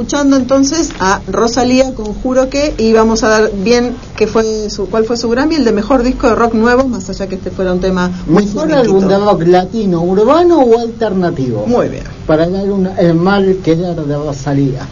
[0.00, 4.88] escuchando entonces a Rosalía con Juro que y vamos a dar bien qué fue su,
[4.88, 7.50] cuál fue su Grammy, el de mejor disco de rock nuevo, más allá que este
[7.50, 11.66] fuera un tema muy ¿Mejor álbum de rock latino, urbano o alternativo?
[11.66, 12.04] Muy bien.
[12.26, 14.88] Para el álbum El mal querer de Rosalía.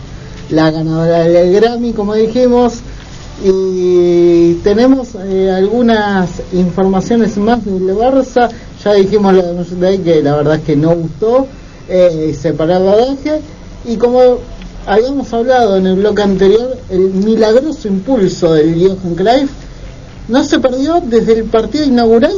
[0.51, 2.75] La ganadora del Grammy, como dijimos.
[3.43, 8.51] Y tenemos eh, algunas informaciones más del Barça.
[8.85, 11.47] Ya dijimos lo de que la verdad es que no gustó.
[11.89, 13.41] Eh, separar rodaje.
[13.87, 14.39] Y como
[14.89, 19.51] habíamos hablado en el bloque anterior, el milagroso impulso del Johan Cruyff
[20.29, 22.33] no se perdió desde el partido inaugural.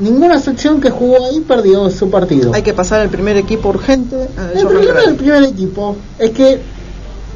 [0.00, 2.52] Ninguna sección que jugó ahí perdió su partido.
[2.54, 4.16] Hay que pasar al primer equipo urgente.
[4.54, 5.06] El Johan problema Cruyff.
[5.06, 6.60] del primer equipo es que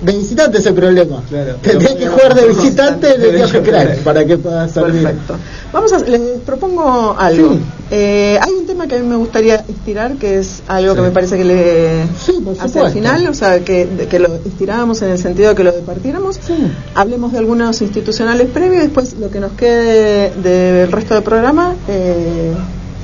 [0.02, 1.22] de visitante es el problema.
[1.28, 1.54] Claro.
[1.62, 3.98] Tendría que jugar de visitante en el crack.
[4.00, 5.02] Para que pueda servir.
[5.02, 5.36] Perfecto.
[5.72, 7.52] Vamos a, les propongo algo.
[7.54, 7.60] Sí.
[7.90, 11.10] Eh, hay un tema que a mí me gustaría estirar, que es algo que me
[11.10, 15.10] parece que le Sí, hacia el final, o sea, que, de- que lo estirábamos en
[15.10, 16.36] el sentido de que lo departiéramos.
[16.46, 16.54] Sí.
[16.94, 22.52] Hablemos de algunos institucionales previos, después lo que nos quede del resto del programa, eh,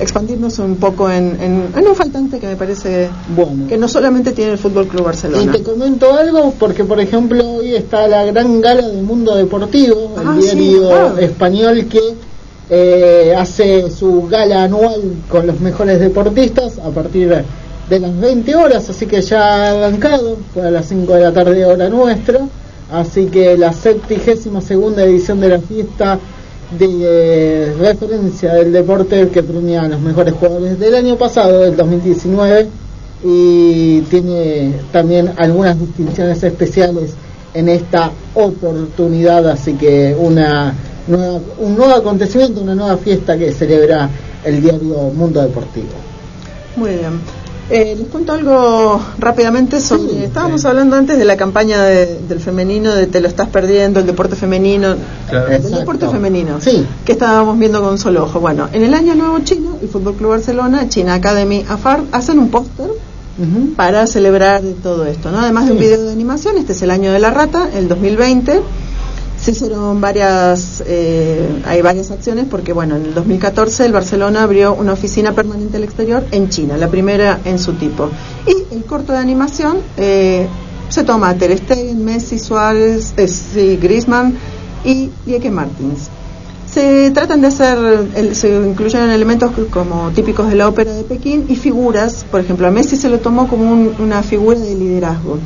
[0.03, 3.67] expandirnos un poco en, en, en un faltante que me parece Bueno.
[3.67, 5.51] que no solamente tiene el Fútbol Club Y Barcelona.
[5.51, 10.27] te comento algo porque, por ejemplo, hoy está la gran gala del mundo deportivo, el
[10.27, 11.17] Ah, sí, diario claro.
[11.17, 11.99] español que
[12.69, 17.43] eh, hace su gala anual con los mejores deportistas a partir
[17.89, 21.65] de las 20 horas, así que ya ha arrancado, a las 5 de la tarde
[21.65, 22.39] hora nuestra,
[22.91, 26.17] así que la septigésima segunda edición de la fiesta
[26.71, 31.75] de eh, referencia del deporte que premia a los mejores jugadores del año pasado, del
[31.75, 32.67] 2019,
[33.23, 37.13] y tiene también algunas distinciones especiales
[37.53, 40.73] en esta oportunidad, así que una
[41.07, 44.09] nueva, un nuevo acontecimiento, una nueva fiesta que celebra
[44.43, 45.89] el diario Mundo Deportivo.
[46.75, 47.42] Muy bien.
[47.69, 50.11] Eh, les cuento algo rápidamente sobre.
[50.11, 50.67] Sí, estábamos sí.
[50.67, 54.35] hablando antes de la campaña de- del femenino, de te lo estás perdiendo, el deporte
[54.35, 54.95] femenino.
[55.29, 55.51] Claro.
[55.51, 55.79] Exacto.
[55.79, 56.59] deporte femenino.
[56.59, 56.85] Sí.
[57.05, 58.39] Que estábamos viendo con un solo ojo.
[58.41, 62.49] Bueno, en el año nuevo chino, el Fútbol Club Barcelona, China Academy AFAR, hacen un
[62.49, 63.73] póster Ujú.
[63.75, 65.39] para celebrar todo esto, ¿no?
[65.39, 68.61] Además de un video de animación, este es el año de la rata, el 2020.
[69.43, 74.73] Se hicieron varias, eh, hay varias acciones porque, bueno, en el 2014 el Barcelona abrió
[74.73, 78.09] una oficina permanente al exterior en China, la primera en su tipo.
[78.47, 80.47] Y el corto de animación eh,
[80.87, 84.33] se toma a Ter Stegen, Messi, Suárez, eh, sí, Griezmann
[84.85, 86.07] y Lieke Martins.
[86.71, 87.77] Se tratan de hacer,
[88.15, 92.65] el- se incluyeron elementos como típicos de la ópera de Pekín y figuras, por ejemplo,
[92.65, 95.37] a Messi se lo tomó como un- una figura de liderazgo.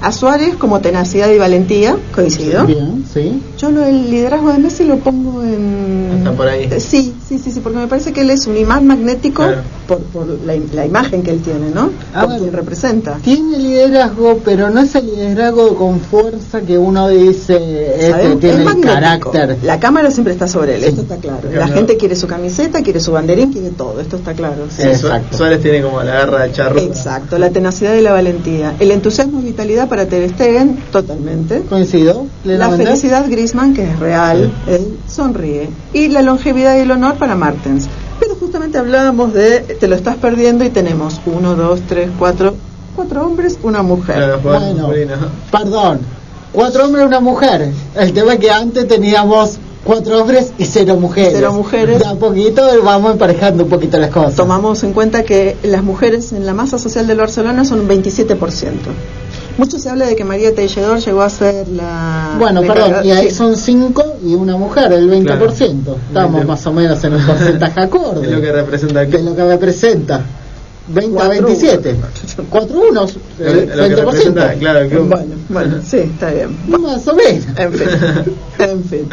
[0.00, 2.64] A Suárez como tenacidad y valentía, coincido.
[2.66, 3.42] Bien, sí.
[3.58, 6.12] Yo lo, el liderazgo de Messi lo pongo en...
[6.18, 6.68] Está por ahí.
[6.80, 9.60] Sí, sí, sí, sí, porque me parece que él es un imán magnético Claro.
[9.86, 11.90] por, por la, la imagen que él tiene, ¿no?
[12.14, 13.16] A por quien representa.
[13.22, 17.56] Tiene liderazgo, pero no es el liderazgo con fuerza que uno dice,
[18.08, 19.58] este tiene Es el carácter.
[19.62, 20.88] La cámara siempre está sobre él, Sí.
[20.88, 21.48] esto está claro.
[21.52, 24.66] La gente quiere su camiseta, quiere su banderín, quiere todo, esto está claro.
[24.74, 24.82] sí.
[24.82, 25.36] Exacto.
[25.36, 26.78] Suárez tiene como la garra de charro.
[26.80, 28.74] Exacto, la tenacidad y la valentía.
[28.80, 31.60] El entusiasmo y vitalidad para Ter Stegen, totalmente.
[31.68, 32.26] Coincido.
[32.44, 35.68] La felicidad Griezmann, que es real, él sonríe.
[35.92, 37.88] Y la longevidad y el honor para Martens.
[38.20, 42.54] Pero justamente hablábamos de te lo estás perdiendo y tenemos uno, dos, tres, cuatro,
[42.96, 44.38] cuatro hombres, una mujer.
[44.42, 44.90] Bueno,
[45.50, 46.00] perdón.
[46.52, 47.72] Cuatro hombres y una mujer.
[47.94, 51.34] El tema es que antes teníamos cuatro hombres y cero mujeres.
[51.34, 51.98] Cero mujeres.
[52.00, 54.34] De a poquito vamos emparejando un poquito las cosas.
[54.34, 58.72] Tomamos en cuenta que las mujeres en la masa social del Barcelona son un 27%.
[59.58, 62.36] Mucho se habla de que María Tejedor llegó a ser la...
[62.38, 63.34] Bueno, perdón, y ahí sí.
[63.34, 65.24] son cinco y una mujer, el 20%.
[65.26, 65.98] Claro.
[66.08, 66.46] Estamos 20.
[66.46, 68.24] más o menos en el porcentaje acorde.
[68.26, 70.22] Es lo que representa que es lo que representa.
[70.90, 71.96] 20 a Cuatro 27.
[72.48, 74.58] 4 unos, el lo que representa, 20%.
[74.58, 76.56] claro, que un- Bueno, bueno, sí, está bien.
[76.68, 77.44] Más o menos.
[77.56, 77.88] En fin,
[78.60, 79.08] en fin.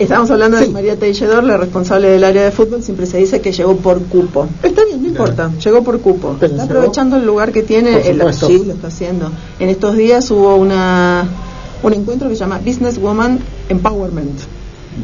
[0.00, 0.72] Estamos hablando de Sí.
[0.72, 4.48] María Tejedor, la responsable del área de fútbol, siempre se dice que llegó por cupo.
[4.62, 6.36] Está bien, no importa, llegó por cupo.
[6.40, 8.46] Pero está llegó- aprovechando el lugar que tiene, Por el- supuesto.
[8.46, 9.30] sí, lo está haciendo.
[9.58, 11.28] En estos días hubo una
[11.82, 14.38] un encuentro que se llama Business Woman Empowerment.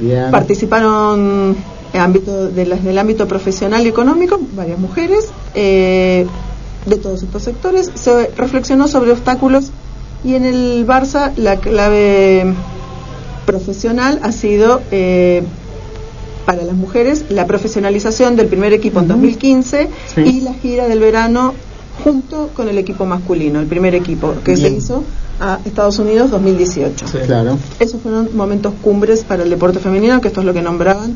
[0.01, 0.31] Bien.
[0.31, 1.57] Participaron
[1.93, 6.27] en ámbito de las del ámbito profesional y económico varias mujeres eh,
[6.87, 7.91] de todos estos sectores.
[7.95, 9.71] Se reflexionó sobre obstáculos
[10.25, 12.53] y en el Barça la clave
[13.47, 15.43] profesional ha sido eh,
[16.45, 19.15] para las mujeres la profesionalización del primer equipo en Ujú.
[19.15, 20.21] 2015 Sí.
[20.21, 21.55] y la gira del verano
[22.05, 25.03] junto con el equipo masculino, el primer equipo que se hizo
[25.41, 27.07] a Estados Unidos 2018.
[27.09, 27.19] Sí.
[27.27, 27.59] Claro.
[27.81, 31.15] Esos fueron momentos cumbres para el deporte femenino, que esto es lo que nombraban,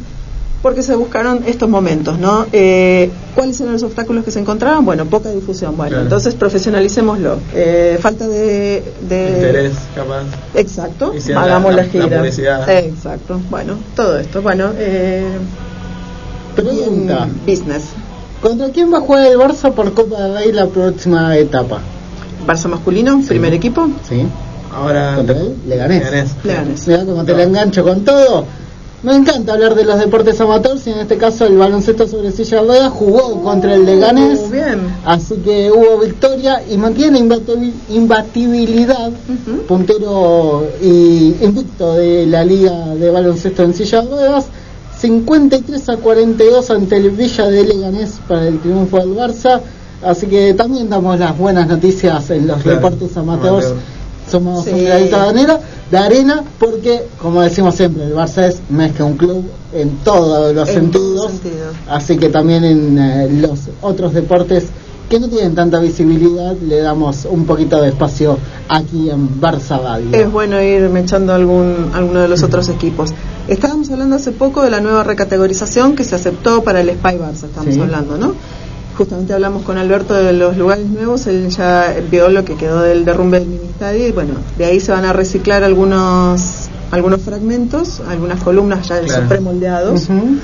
[0.63, 2.45] porque se buscaron estos momentos, ¿no?
[2.53, 4.85] Eh, ¿Cuáles eran los obstáculos que se encontraban?
[4.85, 5.77] Bueno, poca difusión.
[5.77, 6.03] Bueno, Claro.
[6.05, 7.39] entonces profesionalicémoslo.
[7.55, 10.25] Eh, falta de, de- interés, capaz.
[10.55, 12.19] Exacto, la- hagamos la, la- la gira.
[12.19, 12.69] publicidad.
[12.71, 14.43] Exacto, bueno, todo esto.
[14.43, 15.25] Bueno, eh,
[16.57, 17.29] Pregunta.
[17.47, 17.85] business.
[18.43, 21.81] ¿Contra quién va a jugar el Barça por Copa del Rey la próxima etapa?
[22.47, 23.89] Barça masculino, primer equipo.
[24.09, 24.27] ¿Sí?
[24.75, 25.15] Ahora.
[25.17, 25.55] ¿Contra él?
[25.67, 25.99] Leganés.
[26.05, 26.31] Leganés.
[26.45, 26.89] Leganés.
[26.89, 28.45] Mira cómo te la engancho con todo.
[29.03, 32.61] Me encanta hablar de los deportes amateurs y en este caso el baloncesto sobre silla
[32.61, 34.41] de ruedas jugó contra el Leganés.
[34.47, 34.95] Uh, bien.
[35.07, 39.11] Así que hubo victoria y mantiene imbatibil- imbatibilidad,
[39.67, 44.47] puntero y invicto de la liga de baloncesto en silla de ruedas.
[44.99, 49.61] 53 a 42 ante el Villa de Leganés para el triunfo del Barça.
[50.03, 53.65] Así que también damos las buenas noticias en los Claro, deportes amateurs.
[53.67, 53.77] amateur.
[54.31, 54.71] Somos Sí.
[54.73, 55.59] un granito de arena,
[55.91, 60.55] de arena porque, como decimos siempre, el Barça es más que un club en todos
[60.55, 61.33] los En sentidos.
[61.89, 64.67] Así que también en eh, los otros deportes
[65.09, 70.07] que no tienen tanta visibilidad le damos un poquito de espacio aquí en Barça Radio.
[70.13, 73.11] Es bueno ir echando algún, alguno de los otros equipos.
[73.49, 77.47] Estábamos hablando hace poco de la nueva recategorización que se aceptó para el Spy Barça,
[77.47, 77.81] estamos Sí.
[77.81, 78.35] hablando, ¿no?
[79.01, 83.07] Justamente hablamos con Alberto de los lugares nuevos, él ya vio lo que quedó del
[83.07, 88.03] derrumbe del mini estadio y bueno, de ahí se van a reciclar algunos algunos fragmentos,
[88.07, 89.27] algunas columnas ya Claro.
[89.27, 90.37] premoldeados Ujú.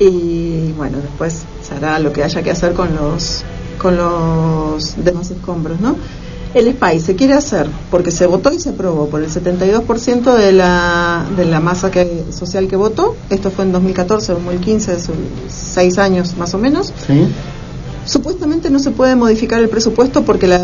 [0.00, 3.42] y bueno, después se hará lo que haya que hacer con los
[3.78, 5.96] con los demás escombros, ¿no?
[6.52, 10.52] El SPY se quiere hacer porque se votó y se aprobó por el 72% de
[10.52, 13.16] la, de la masa que, social que votó.
[13.30, 15.12] Esto fue en 2014, 2015, hace
[15.48, 16.92] seis años más o menos.
[17.06, 17.26] Sí.
[18.06, 20.60] Supuestamente no se puede modificar el presupuesto porque la,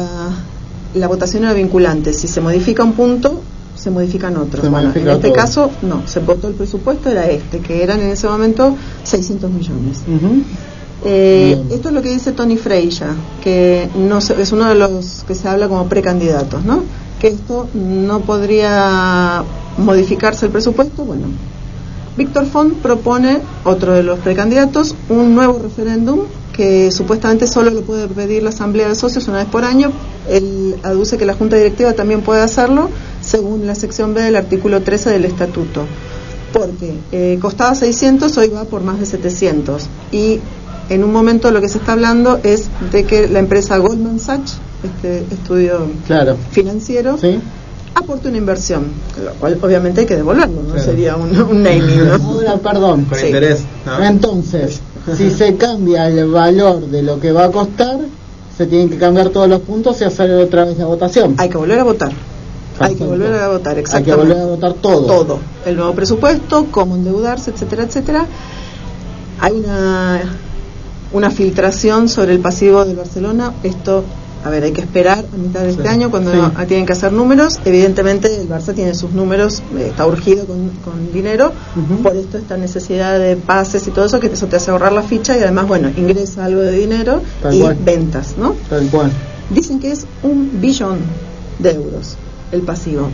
[0.95, 2.12] la votación era vinculante.
[2.12, 3.41] Si se modifica un punto,
[3.76, 4.64] se modifican otros.
[4.64, 5.32] Se bueno, en este todo.
[5.32, 6.07] caso, no.
[6.07, 9.99] Se votó el presupuesto, era este, que eran en ese momento 600 millones.
[11.05, 13.07] Eh, esto es lo que dice Tony Freya,
[13.43, 16.82] que no se- es uno de los que se habla como precandidatos, ¿no?
[17.18, 19.43] Que esto no podría
[19.78, 21.05] modificarse el presupuesto.
[21.07, 21.28] Bueno,
[22.18, 26.20] Víctor Font propone, otro de los precandidatos, un nuevo referéndum
[26.61, 29.90] que supuestamente solo lo puede pedir la Asamblea de Socios una vez por año.
[30.28, 32.90] Él aduce que la Junta Directiva también puede hacerlo,
[33.22, 35.86] según la sección B del artículo 13 del Estatuto.
[36.52, 39.84] Porque eh, costaba 600, hoy va por más de 700.
[40.12, 40.38] Y
[40.90, 44.58] en un momento lo que se está hablando es de que la empresa Goldman Sachs,
[44.84, 46.36] este estudio Claro.
[46.50, 47.38] financiero, Sí.
[47.94, 48.84] aporte una inversión,
[49.24, 50.84] lo cual obviamente hay que devolverlo, no Claro.
[50.84, 52.14] sería un, un naming, ¿no?
[52.16, 53.04] Ahora, perdón.
[53.06, 53.26] Con Sí.
[53.28, 53.61] interés.
[53.86, 54.04] ¿no?
[54.04, 54.80] Entonces,
[55.16, 57.98] si se cambia el valor de lo que va a costar,
[58.57, 61.34] se tienen que cambiar todos los puntos y hacer otra vez la votación.
[61.38, 62.12] Hay que volver a votar.
[62.78, 64.34] Hay que volver a votar, Hay que exactamente.
[64.34, 65.07] volver a votar todo.
[65.07, 65.38] Todo.
[65.66, 68.26] El nuevo presupuesto, cómo endeudarse, etcétera, etcétera.
[69.40, 70.20] Hay una,
[71.12, 73.53] una filtración sobre el pasivo del Barcelona.
[73.62, 74.05] Esto,
[74.45, 76.38] a ver, hay que esperar a mitad de este año cuando Sí.
[76.57, 77.61] ah, tienen que hacer números.
[77.64, 81.53] Evidentemente el Barça tiene sus números, eh, está urgido con, con dinero.
[82.03, 85.03] Por esto esta necesidad de pases y todo eso, que eso te hace ahorrar la
[85.03, 87.76] ficha y además, bueno, ingresa algo de dinero Tal y cual.
[87.84, 88.55] ventas, ¿no?
[88.68, 89.11] Tal cual.
[89.51, 90.99] Dicen que es un billón
[91.59, 92.16] de euros
[92.53, 93.09] el pasivo.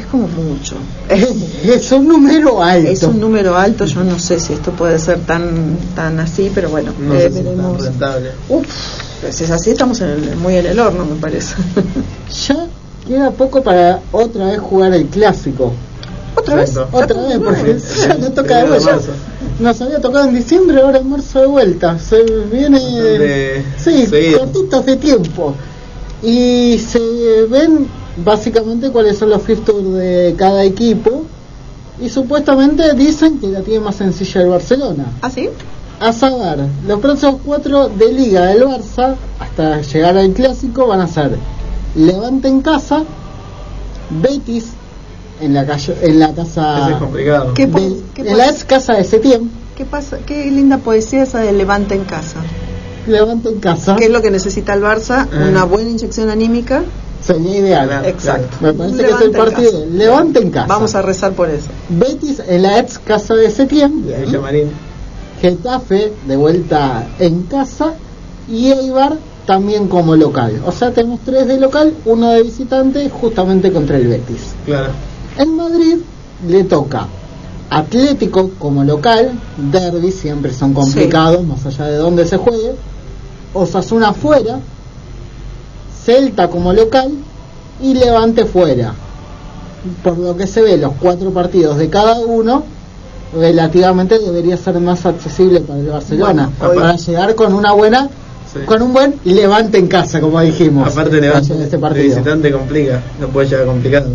[0.00, 0.76] Es como mucho.
[1.08, 1.28] Es,
[1.64, 2.90] Es un número alto.
[2.90, 3.84] es un número alto.
[3.86, 7.30] Yo no sé si esto puede ser tan tan así, pero bueno, No eh, sé
[7.32, 7.84] si es tan veremos.
[7.84, 8.30] rentable.
[8.48, 8.66] Uf,
[9.20, 11.54] pues si es así, estamos en el- muy en el horno, me parece.
[12.46, 12.66] Ya
[13.06, 15.72] queda poco para otra vez jugar el clásico.
[16.36, 16.70] ¿Otra vez?
[16.70, 16.96] Exacto.
[16.96, 19.10] Otra vez, porque ya no toca de de marzo.
[19.58, 21.98] Nos había tocado en diciembre, ahora en marzo de vuelta.
[21.98, 22.22] Se
[22.52, 22.78] viene.
[22.78, 24.38] Bastante Sí, seguido.
[24.40, 25.54] cortitos de tiempo.
[26.22, 27.00] Y se
[27.50, 27.88] ven
[28.24, 31.24] básicamente cuáles son los fixtures de cada equipo.
[32.00, 35.06] Y supuestamente dicen que la tiene más sencilla el Barcelona.
[35.20, 35.48] ¿Ah, sí?
[36.00, 41.08] A saber, los próximos cuatro de Liga del Barça, hasta llegar al clásico, van a
[41.08, 41.36] ser
[41.96, 43.02] Levante en casa,
[44.10, 44.66] Betis
[45.40, 46.82] en la, calle, en la casa.
[46.84, 47.54] Ese es complicado.
[47.54, 50.18] ¿Qué po- del- qué en la ex casa de Setién, ¿Qué pasa?
[50.26, 52.40] Qué linda poesía esa de Levante en casa.
[53.06, 55.26] Levante en casa, ¿Qué es lo que necesita el Barça?
[55.32, 55.46] Ah.
[55.48, 56.82] Una buena inyección anímica.
[57.20, 57.88] Sería ideal.
[57.88, 58.08] Claro.
[58.08, 58.56] Exacto.
[58.60, 59.72] Me parece que es el Levante en partido.
[59.72, 59.86] casa.
[59.92, 60.66] Levante en casa.
[60.66, 61.68] Vamos a rezar por eso.
[61.88, 64.70] Betis en la ex casa de Setién, Villamarín.
[65.40, 67.94] Getafe de vuelta en casa
[68.48, 69.16] y Eibar
[69.46, 70.60] también como local.
[70.66, 74.54] O sea, tenemos tres de local, uno de visitante, justamente contra el Betis.
[74.66, 74.92] Claro.
[75.38, 75.96] En Madrid
[76.46, 77.06] le toca
[77.70, 79.32] Atlético como local,
[79.70, 82.72] Derby siempre son complicados, más allá de dónde se juegue,
[83.52, 84.58] Osasuna fuera,
[86.08, 87.10] Celta como local
[87.82, 88.94] y Levante fuera.
[90.02, 92.62] Por lo que se ve, los cuatro partidos de cada uno
[93.34, 98.08] relativamente debería ser más accesible para el Barcelona, Bueno, para llegar con una buena,
[98.50, 98.60] Sí.
[98.64, 100.90] con un buen Levante en casa, como dijimos.
[100.90, 102.04] Aparte Levante en este de partido.
[102.04, 104.08] visitante complica, no puede llegar complicado.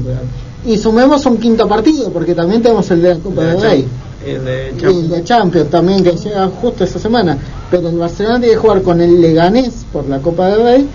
[0.66, 3.88] Y sumemos un quinto partido, porque también tenemos el de la Copa del Rey.
[4.26, 5.10] El de Y el Champions.
[5.12, 7.38] de Champions también, que llega justo esa semana.
[7.70, 10.88] Pero el Barcelona tiene que jugar con el Leganés por la Copa del Rey.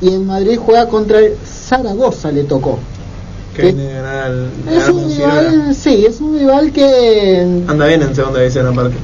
[0.00, 2.78] Y el Madrid juega contra el Zaragoza, le tocó.
[3.54, 8.02] Que viene de ganar al Es un rival, sí, es un rival que Anda bien
[8.02, 8.96] en segunda división aparte.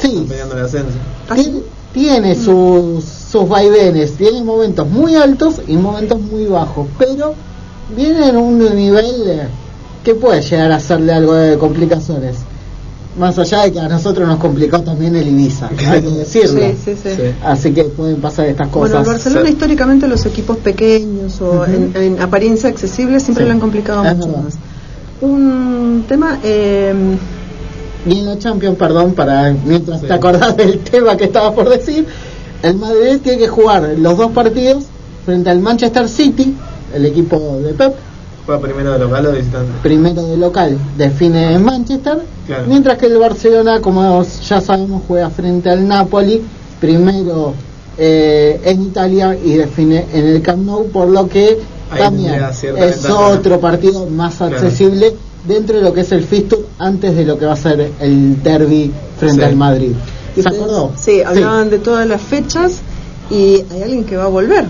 [0.00, 0.98] sí, Están peleando el ascenso.
[1.34, 1.60] tiene,
[1.92, 7.34] tiene sus, sus vaivenes, tiene momentos muy altos y momentos muy bajos, pero
[7.96, 9.48] viene en un nivel eh,
[10.04, 12.36] que puede llegar a hacerle algo de complicaciones.
[13.18, 16.60] Más allá de que a nosotros nos complicó también el Ibiza, hay que decirlo.
[16.60, 17.10] Sí, sí, sí.
[17.14, 17.22] Sí.
[17.44, 19.06] Así que pueden pasar estas Bueno, cosas.
[19.06, 19.52] el Barcelona Sí.
[19.52, 23.48] históricamente los equipos pequeños o en, en apariencia accesible siempre Sí.
[23.48, 24.42] lo han complicado Es mucho verdad.
[24.42, 24.54] más.
[25.20, 26.92] Un tema, eh,
[28.06, 30.06] Y en la Champions, perdón, para mientras Sí.
[30.08, 32.04] te acordás del tema que estaba por decir,
[32.62, 34.84] el Madrid tiene que jugar los dos partidos
[35.24, 36.54] frente al Manchester City,
[36.94, 37.94] el equipo de Pep,
[38.46, 39.72] Juega primero de local o de visitante.
[39.82, 42.64] primero de local, define en Manchester, Claro.
[42.68, 46.42] mientras que el Barcelona, como ya sabemos, juega frente al Napoli,
[46.80, 47.54] primero
[47.96, 51.58] eh, en Italia y define en el Camp Nou, por lo que
[51.90, 52.34] Ahí también
[52.76, 54.56] es otro partido más Claro.
[54.56, 55.14] accesible
[55.46, 58.42] dentro de lo que es el fixture antes de lo que va a ser el
[58.42, 59.42] derby frente Sí.
[59.48, 59.92] al Madrid.
[60.36, 60.90] y ¿Se acordó?
[60.96, 62.80] Sí, hablaban de todas las fechas
[63.30, 64.64] y hay alguien que va a volver.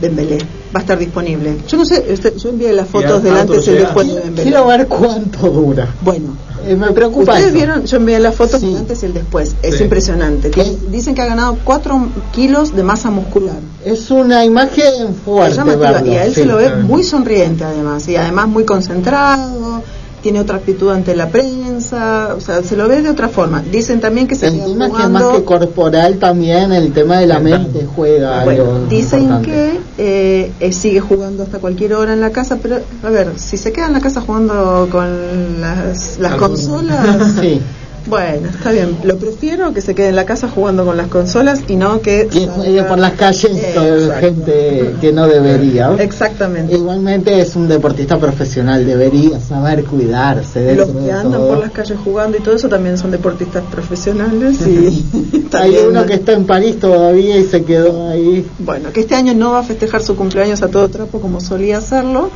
[0.00, 0.38] Dembélé
[0.74, 1.56] va a estar disponible.
[1.68, 4.24] Yo no sé, este, yo envié las fotos del antes y el después de Quiero,
[4.26, 4.50] Dembélé.
[4.50, 5.88] quiero ver cuánto dura.
[6.02, 6.36] Bueno,
[6.66, 7.54] Eh, me preocupa ustedes eso.
[7.54, 8.66] vieron, yo envié las fotos Sí.
[8.66, 9.54] del antes y el después.
[9.62, 9.84] Es Sí.
[9.84, 10.50] impresionante.
[10.50, 13.56] Tiene- Es- dicen que ha ganado 4 kilos de masa muscular.
[13.84, 16.40] Es una imagen fuerte verlo, y a él sí.
[16.40, 16.82] se lo ve claro.
[16.82, 19.82] muy sonriente además y además muy concentrado
[20.22, 24.00] tiene otra actitud ante la prensa o sea se lo ve de otra forma dicen
[24.00, 28.44] también que se es que más que corporal también el tema de la mente juega
[28.44, 29.50] bueno, algo dicen importante.
[29.50, 33.56] que eh, eh, sigue jugando hasta cualquier hora en la casa pero a ver si
[33.56, 37.60] se queda en la casa jugando con las, las consolas Sí.
[38.06, 41.60] Bueno está bien lo prefiero que se quede en la casa jugando con las consolas
[41.68, 44.12] y no que que salga- por las calles Exacto.
[44.20, 45.92] gente que no debería.
[45.98, 50.74] exactamente Igualmente es un deportista profesional, debería saber cuidarse.
[50.74, 51.48] Los dentro que de andan todo.
[51.48, 55.04] por las calles jugando y todo eso también son deportistas profesionales y
[55.52, 58.46] Hay uno que está en París todavía y se quedó ahí.
[58.58, 61.78] bueno, que este año no va a festejar su cumpleaños a todo trapo como solía
[61.78, 62.30] hacerlo,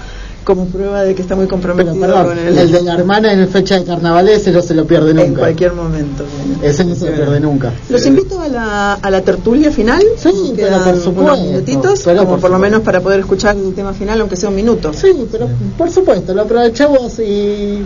[0.45, 3.33] como prueba de que está muy Pero comprometido perdón, con el, el, de la hermana
[3.33, 5.41] en fecha de carnaval ese no se lo pierde en nunca.
[5.41, 6.25] cualquier momento.
[6.62, 7.73] Ese no se lo pierde nunca.
[7.89, 10.03] Los invito a la, a la tertulia final.
[10.17, 13.57] Sí, pero por supuesto, unos minutitos, pero como por por, lo menos para poder escuchar
[13.57, 14.93] el tema final, aunque sea un minuto.
[14.93, 17.85] Sí, pero por supuesto, lo aprovechamos y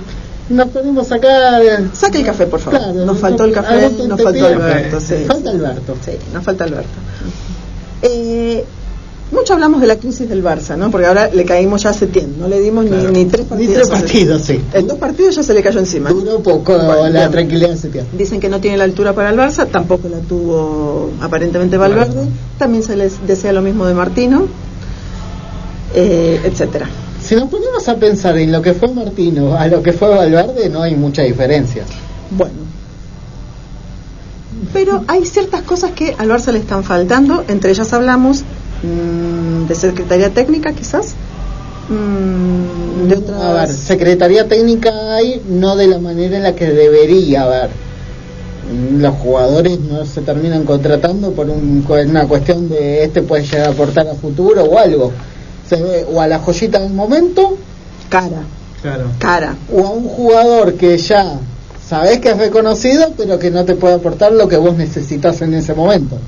[0.48, 1.60] nos ponemos acá.
[1.92, 2.78] Saque el café, por favor.
[2.78, 4.46] Claro, nos faltó el café, nos faltó.
[4.46, 5.00] Alberto.
[5.00, 5.96] Sí, Falta Alberto.
[6.04, 6.88] Sí, nos falta Alberto.
[8.02, 8.64] Eh,
[9.34, 10.90] mucho hablamos de la crisis del Barça, ¿no?
[10.90, 13.10] Porque ahora le caímos ya a Setién, no le dimos Claro.
[13.10, 13.74] ni, ni tres Ni partidos.
[13.74, 14.28] tres a Setién.
[14.28, 14.60] partidos, sí.
[14.72, 16.10] En dos partidos ya se le cayó encima.
[16.10, 18.10] Duró poco Bueno, la tranquilidad de tiempo.
[18.16, 22.12] Dicen que no tiene la altura para el Barça, tampoco la tuvo aparentemente Valverde.
[22.12, 22.28] Claro.
[22.58, 24.46] También se les desea lo mismo de Martino,
[25.94, 26.88] eh, etcétera.
[27.22, 30.68] Si nos ponemos a pensar en lo que fue Martino a lo que fue Valverde,
[30.68, 31.84] no hay mucha diferencia.
[32.30, 32.52] Bueno.
[34.72, 38.42] Pero hay ciertas cosas que al Barça le están faltando, entre ellas hablamos
[38.84, 41.14] mm, de Secretaría Técnica quizás,
[41.88, 43.40] mm, de otras...
[43.42, 47.70] A ver, secretaría técnica hay, no de la manera en la que debería haber.
[48.98, 53.72] Los jugadores no se terminan contratando por un- una cuestión de este puede llegar a
[53.72, 55.12] aportar a futuro o algo.
[55.68, 57.56] Se ve o a la joyita del momento
[58.08, 58.42] cara,
[58.80, 59.04] Claro.
[59.18, 59.54] cara.
[59.72, 61.38] o a un jugador que ya
[61.86, 65.52] sabes que es reconocido pero que no te puede aportar lo que vos necesitas en
[65.54, 66.18] ese momento.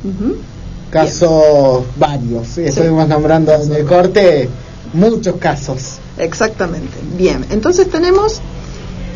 [0.90, 2.58] Casos varios.
[2.58, 4.48] Estuvimos nombrando en el corte
[4.94, 5.96] muchos casos.
[6.18, 6.96] Exactamente.
[7.16, 8.40] Bien, entonces tenemos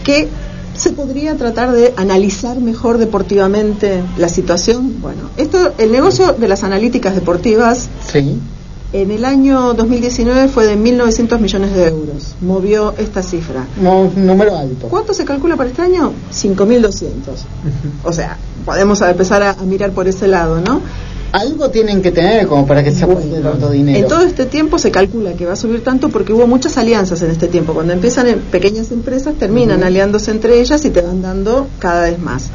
[0.04, 0.28] que
[0.76, 5.00] se podría tratar de analizar mejor deportivamente la situación.
[5.00, 8.38] Bueno, esto, el negocio de las analíticas deportivas Sí.
[8.92, 12.34] en el año 2019 fue de 1.900 millones de euros.
[12.40, 13.66] Movió esta cifra.
[13.80, 14.88] No, número alto.
[14.88, 16.12] ¿Cuánto se calcula para este año?
[16.32, 17.10] 5.200.
[18.04, 20.80] O sea, podemos empezar a, a mirar por ese lado, ¿no?
[21.32, 23.98] Algo tienen que tener como para que se Bueno, tanto dinero.
[23.98, 27.22] En todo este tiempo se calcula que va a subir tanto porque hubo muchas alianzas
[27.22, 27.72] en este tiempo.
[27.72, 32.18] Cuando empiezan en pequeñas empresas, terminan aliándose entre ellas y te van dando cada vez
[32.18, 32.50] más.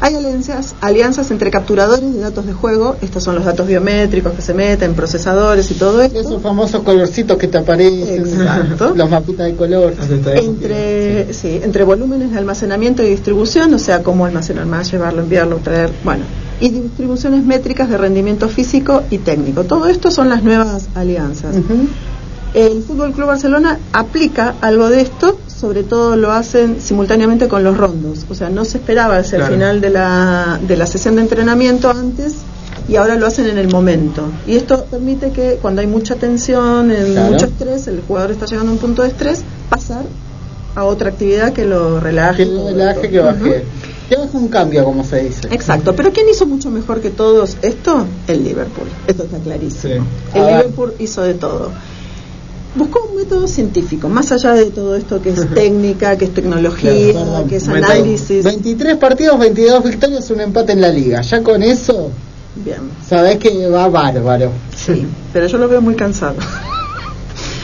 [0.00, 4.42] Hay alianzas, alianzas entre capturadores de datos de juego, estos son los datos biométricos que
[4.42, 6.20] se meten, procesadores y todo esto.
[6.20, 8.94] Esos famosos colorcitos que te aparecen, Exacto.
[8.96, 9.94] los mapitas de color.
[10.34, 15.56] Entre sí, entre volúmenes de almacenamiento y distribución, o sea, cómo almacenar más, llevarlo, enviarlo,
[15.56, 16.24] traer, bueno,
[16.60, 19.64] y distribuciones métricas de rendimiento físico y técnico.
[19.64, 21.56] Todo esto son las nuevas alianzas.
[22.54, 27.76] El Fútbol Club Barcelona aplica algo de esto, sobre todo lo hacen simultáneamente con los
[27.76, 28.24] rondos.
[28.30, 31.90] O sea, no se esperaba hacia el final de la, de la sesión de entrenamiento
[31.90, 32.36] antes
[32.88, 34.22] y ahora lo hacen en el momento.
[34.46, 37.32] Y esto permite que cuando hay mucha tensión, en Claro.
[37.32, 40.04] mucho estrés, el jugador está llegando a un punto de estrés, pasar
[40.74, 42.44] a otra actividad que lo relaje.
[42.44, 43.64] Que lo relaje, que baje.
[44.08, 45.48] Que baje un cambio, como se dice.
[45.50, 48.06] Exacto, pero ¿quién hizo mucho mejor que todos esto?
[48.26, 48.88] El Liverpool.
[49.06, 49.94] Esto está clarísimo.
[50.32, 50.38] Sí.
[50.38, 50.46] El.
[50.46, 51.70] Liverpool hizo de todo.
[52.74, 57.12] Buscó un método científico, más allá de todo esto que es técnica, que es tecnología,
[57.12, 58.44] Claro, que es análisis.
[58.44, 61.20] 23 partidos, 22 victorias, un empate en la liga.
[61.22, 62.10] Ya con eso,
[62.56, 64.50] Bien, sabés que va bárbaro.
[64.76, 66.36] sí, pero yo lo veo muy cansado.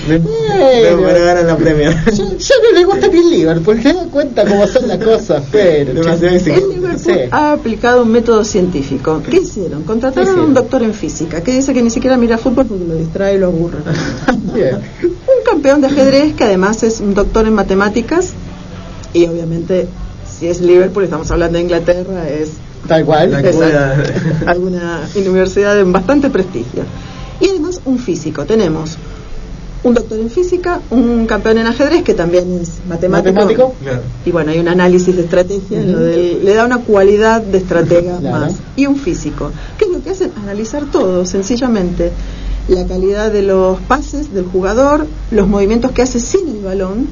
[0.06, 1.94] Ganar la Premier.
[2.12, 5.94] Yo, yo no le gusta el Liverpool, se da cuenta cómo son las cosas, pero...
[5.94, 6.68] Demasiado El.
[6.68, 7.12] Liverpool Sí.
[7.30, 9.20] ha aplicado un método científico.
[9.28, 9.82] ¿Qué hicieron?
[9.82, 12.84] Contrataron ¿Qué a un doctor en física que dice que ni siquiera mira fútbol porque
[12.84, 13.78] lo distrae y lo aburre.
[14.54, 14.76] Bien.
[15.02, 18.32] un campeón de ajedrez que además es un doctor en matemáticas
[19.12, 19.88] y obviamente
[20.38, 22.52] si es Liverpool, estamos hablando de Inglaterra, es
[22.86, 23.34] Tal cual.
[24.46, 26.84] Alguna universidad de bastante prestigio.
[27.40, 28.44] Y además un físico.
[28.44, 28.96] Tenemos
[29.84, 33.32] un doctor en física, un campeón en ajedrez que también es matemático.
[33.34, 33.74] Matemático.
[33.82, 34.00] Claro.
[34.24, 38.46] Y bueno, hay un análisis de estrategia, lo le da una cualidad de estratega Claro.
[38.46, 38.54] más.
[38.76, 39.50] Y un físico.
[39.78, 40.32] ¿Qué es lo que hacen?
[40.42, 42.10] Analizar todo, sencillamente.
[42.68, 47.06] La calidad de los pases del jugador, los movimientos que hace sin el balón,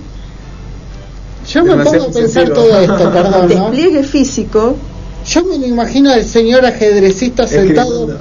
[1.46, 3.48] Yo me pongo a pensar todo esto, perdón, ¿no?
[3.48, 4.76] despliegue físico,
[5.26, 8.18] Yo me lo imagino al señor ajedrecista sentado.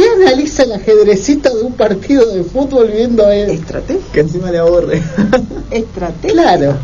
[0.00, 3.50] ¿Qué analiza el ajedrecista de un partido de fútbol viendo él?
[3.50, 4.00] estrategia.
[4.12, 5.02] Que encima le aburre.
[5.70, 6.32] Estrategia.
[6.32, 6.76] Claro.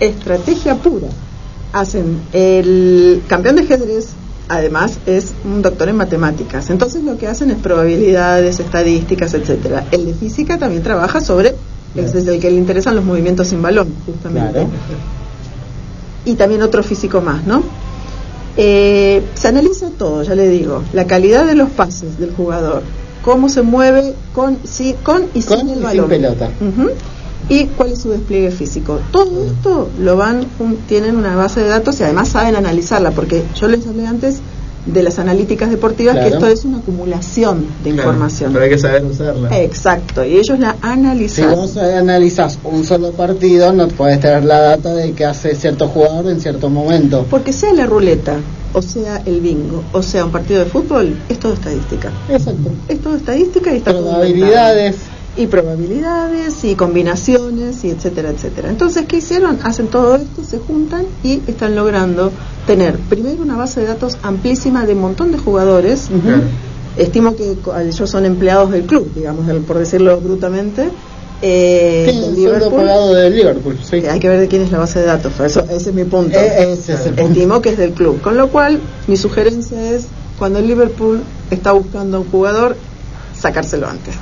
[0.00, 1.08] estrategia pura.
[1.74, 4.08] Hacen el campeón de ajedrez,
[4.48, 6.70] además es un doctor en matemáticas.
[6.70, 9.84] Entonces lo que hacen es probabilidades, estadísticas, etcétera.
[9.90, 11.54] El de física también trabaja sobre
[11.94, 14.52] es desde el que le interesan los movimientos sin balón, justamente.
[14.52, 14.70] Claro.
[16.24, 17.62] Y también otro físico más, ¿no?
[18.56, 22.82] Eh, se analiza todo, ya le digo, la calidad de los pases del jugador,
[23.24, 26.08] cómo se mueve con, sí, con y Con sin el sin balón.
[27.48, 29.00] Y cuál es su despliegue físico.
[29.10, 33.42] Todo esto lo van, un- tienen una base de datos y además saben analizarla, porque
[33.58, 34.40] yo les hablé antes
[34.86, 38.52] de las analíticas deportivas, que esto es una acumulación de Claro, información.
[38.52, 39.60] Pero hay que saber usarla.
[39.60, 41.54] Exacto, y ellos la Si analizan.
[41.54, 46.30] vos analizás un solo partido, no podés tener la data de que hace cierto jugador
[46.30, 47.26] en cierto momento.
[47.30, 48.36] Porque sea la ruleta,
[48.72, 52.10] o sea el bingo, o sea un partido de fútbol, es todo estadística.
[52.28, 52.70] Exacto.
[52.88, 54.96] Es todo estadística y está Probabilidades.
[55.36, 58.68] Y probabilidades y combinaciones y etcétera, etcétera.
[58.68, 59.58] Entonces, ¿qué hicieron?
[59.62, 62.30] Hacen todo esto, se juntan y están logrando
[62.66, 66.08] tener primero una base de datos amplísima de un montón de jugadores.
[66.98, 70.90] Estimo que ellos son empleados del club, digamos, del- por decirlo brutamente.
[71.40, 72.80] Eh, Tiene del el sueldo Liverpool.
[72.80, 73.78] pagado del Liverpool.
[73.82, 73.96] Sí.
[73.96, 76.04] Eh, Hay que ver de quién es la base de datos, eso, ese es mi
[76.04, 76.38] punto.
[76.38, 77.32] Eh, ese es el punto.
[77.32, 78.20] Estimo que es del club.
[78.20, 78.78] Con lo cual,
[79.08, 80.04] mi sugerencia es,
[80.38, 82.76] cuando el Liverpool está buscando a un jugador,
[83.36, 84.14] sacárselo antes.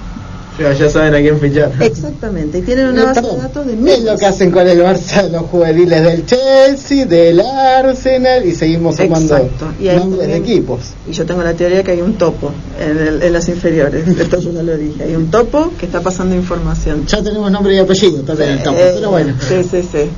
[0.60, 1.72] Pero ya saben a quién fichar.
[1.80, 4.02] Exactamente, y tienen una base de datos de Es miles.
[4.04, 9.36] lo que hacen con el Barça, los juveniles del Chelsea, del Arsenal y seguimos sumando
[9.38, 9.68] Exacto.
[9.80, 10.80] Y nombres de también- equipos.
[11.08, 14.06] Y yo tengo la teoría que hay un topo en, el- en las inferiores.
[14.20, 15.02] Esto yo ya lo dije.
[15.02, 17.06] Hay un topo que está pasando información.
[17.06, 19.34] Ya tenemos nombre y apellido también, el topo, Eh, pero bueno.
[19.40, 20.10] Sí, sí, sí.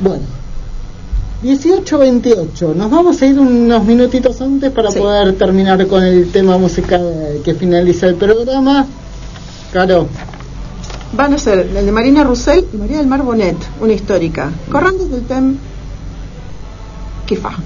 [0.00, 0.24] Bueno,
[1.42, 2.74] 18-28.
[2.74, 4.98] Nos vamos a ir unos minutitos antes para Sí.
[4.98, 8.86] poder terminar con el tema musical que finaliza el programa.
[9.74, 10.06] Claro,
[11.16, 14.52] Van a ser el de Marina Roussel y María del Mar Bonet, una histórica.
[14.70, 15.56] Corran desde el TEM
[17.26, 17.56] que fa.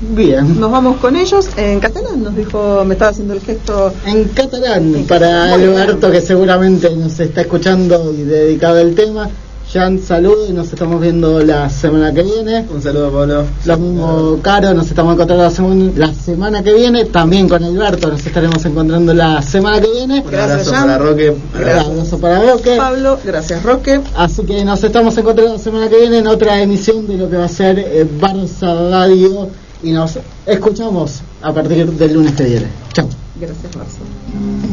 [0.00, 0.58] bien.
[0.58, 3.92] Nos vamos con ellos en catalán, nos dijo, me estaba haciendo el gesto.
[4.06, 9.28] En catalán, En para Alberto que seguramente nos está escuchando y dedicado al tema.
[9.72, 12.66] Jan, saludo y nos estamos viendo la semana que viene.
[12.70, 13.44] Un saludo, Pablo.
[13.64, 15.50] Lo mismo, Caro, nos estamos encontrando
[15.96, 17.06] la, semana que viene.
[17.06, 20.20] También con Alberto nos estaremos encontrando la semana que viene.
[20.20, 20.82] Un Gracias, abrazo Jan.
[20.82, 21.30] para Roque.
[21.30, 22.76] Un abrazo para Boque.
[22.76, 24.00] Pablo, gracias Roque.
[24.14, 27.38] Así que nos estamos encontrando la semana que viene en otra emisión de lo que
[27.38, 29.48] va a ser eh, Barça Radio.
[29.82, 32.66] Y nos escuchamos a partir del lunes que viene.
[32.92, 33.08] Chao.
[33.40, 34.71] Gracias Marcel.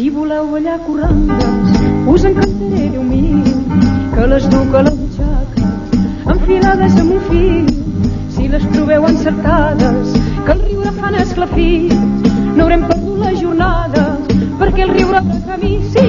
[0.00, 1.44] Si voleu ballar corrandes,
[2.08, 3.42] us encantaré, Déu meu,
[4.14, 5.72] que les duc a la butxaca,
[6.34, 7.68] enfilades amb un fil.
[8.32, 10.16] Si les trobeu encertades,
[10.46, 11.92] que el riure fan esclafir,
[12.56, 14.06] no haurem perdut la jornada,
[14.62, 16.08] perquè el riure obre camí, sí.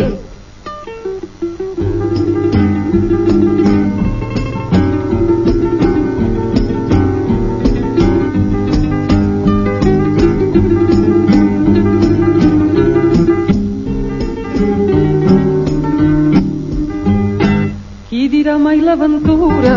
[18.91, 19.75] L'aventura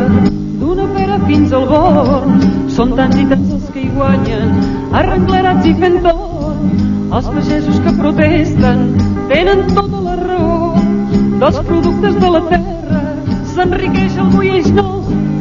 [0.59, 2.47] d'una pera fins al bord?
[2.77, 4.57] Són tants i tants els que hi guanyen,
[5.01, 6.73] arrenglerats i fent torn.
[7.15, 8.83] Els pagesos que protesten
[9.31, 10.73] tenen tota la raó.
[11.45, 13.05] Dels productes de la terra
[13.53, 14.99] s'enriqueix el bulleix nou.
[15.07, 15.34] Són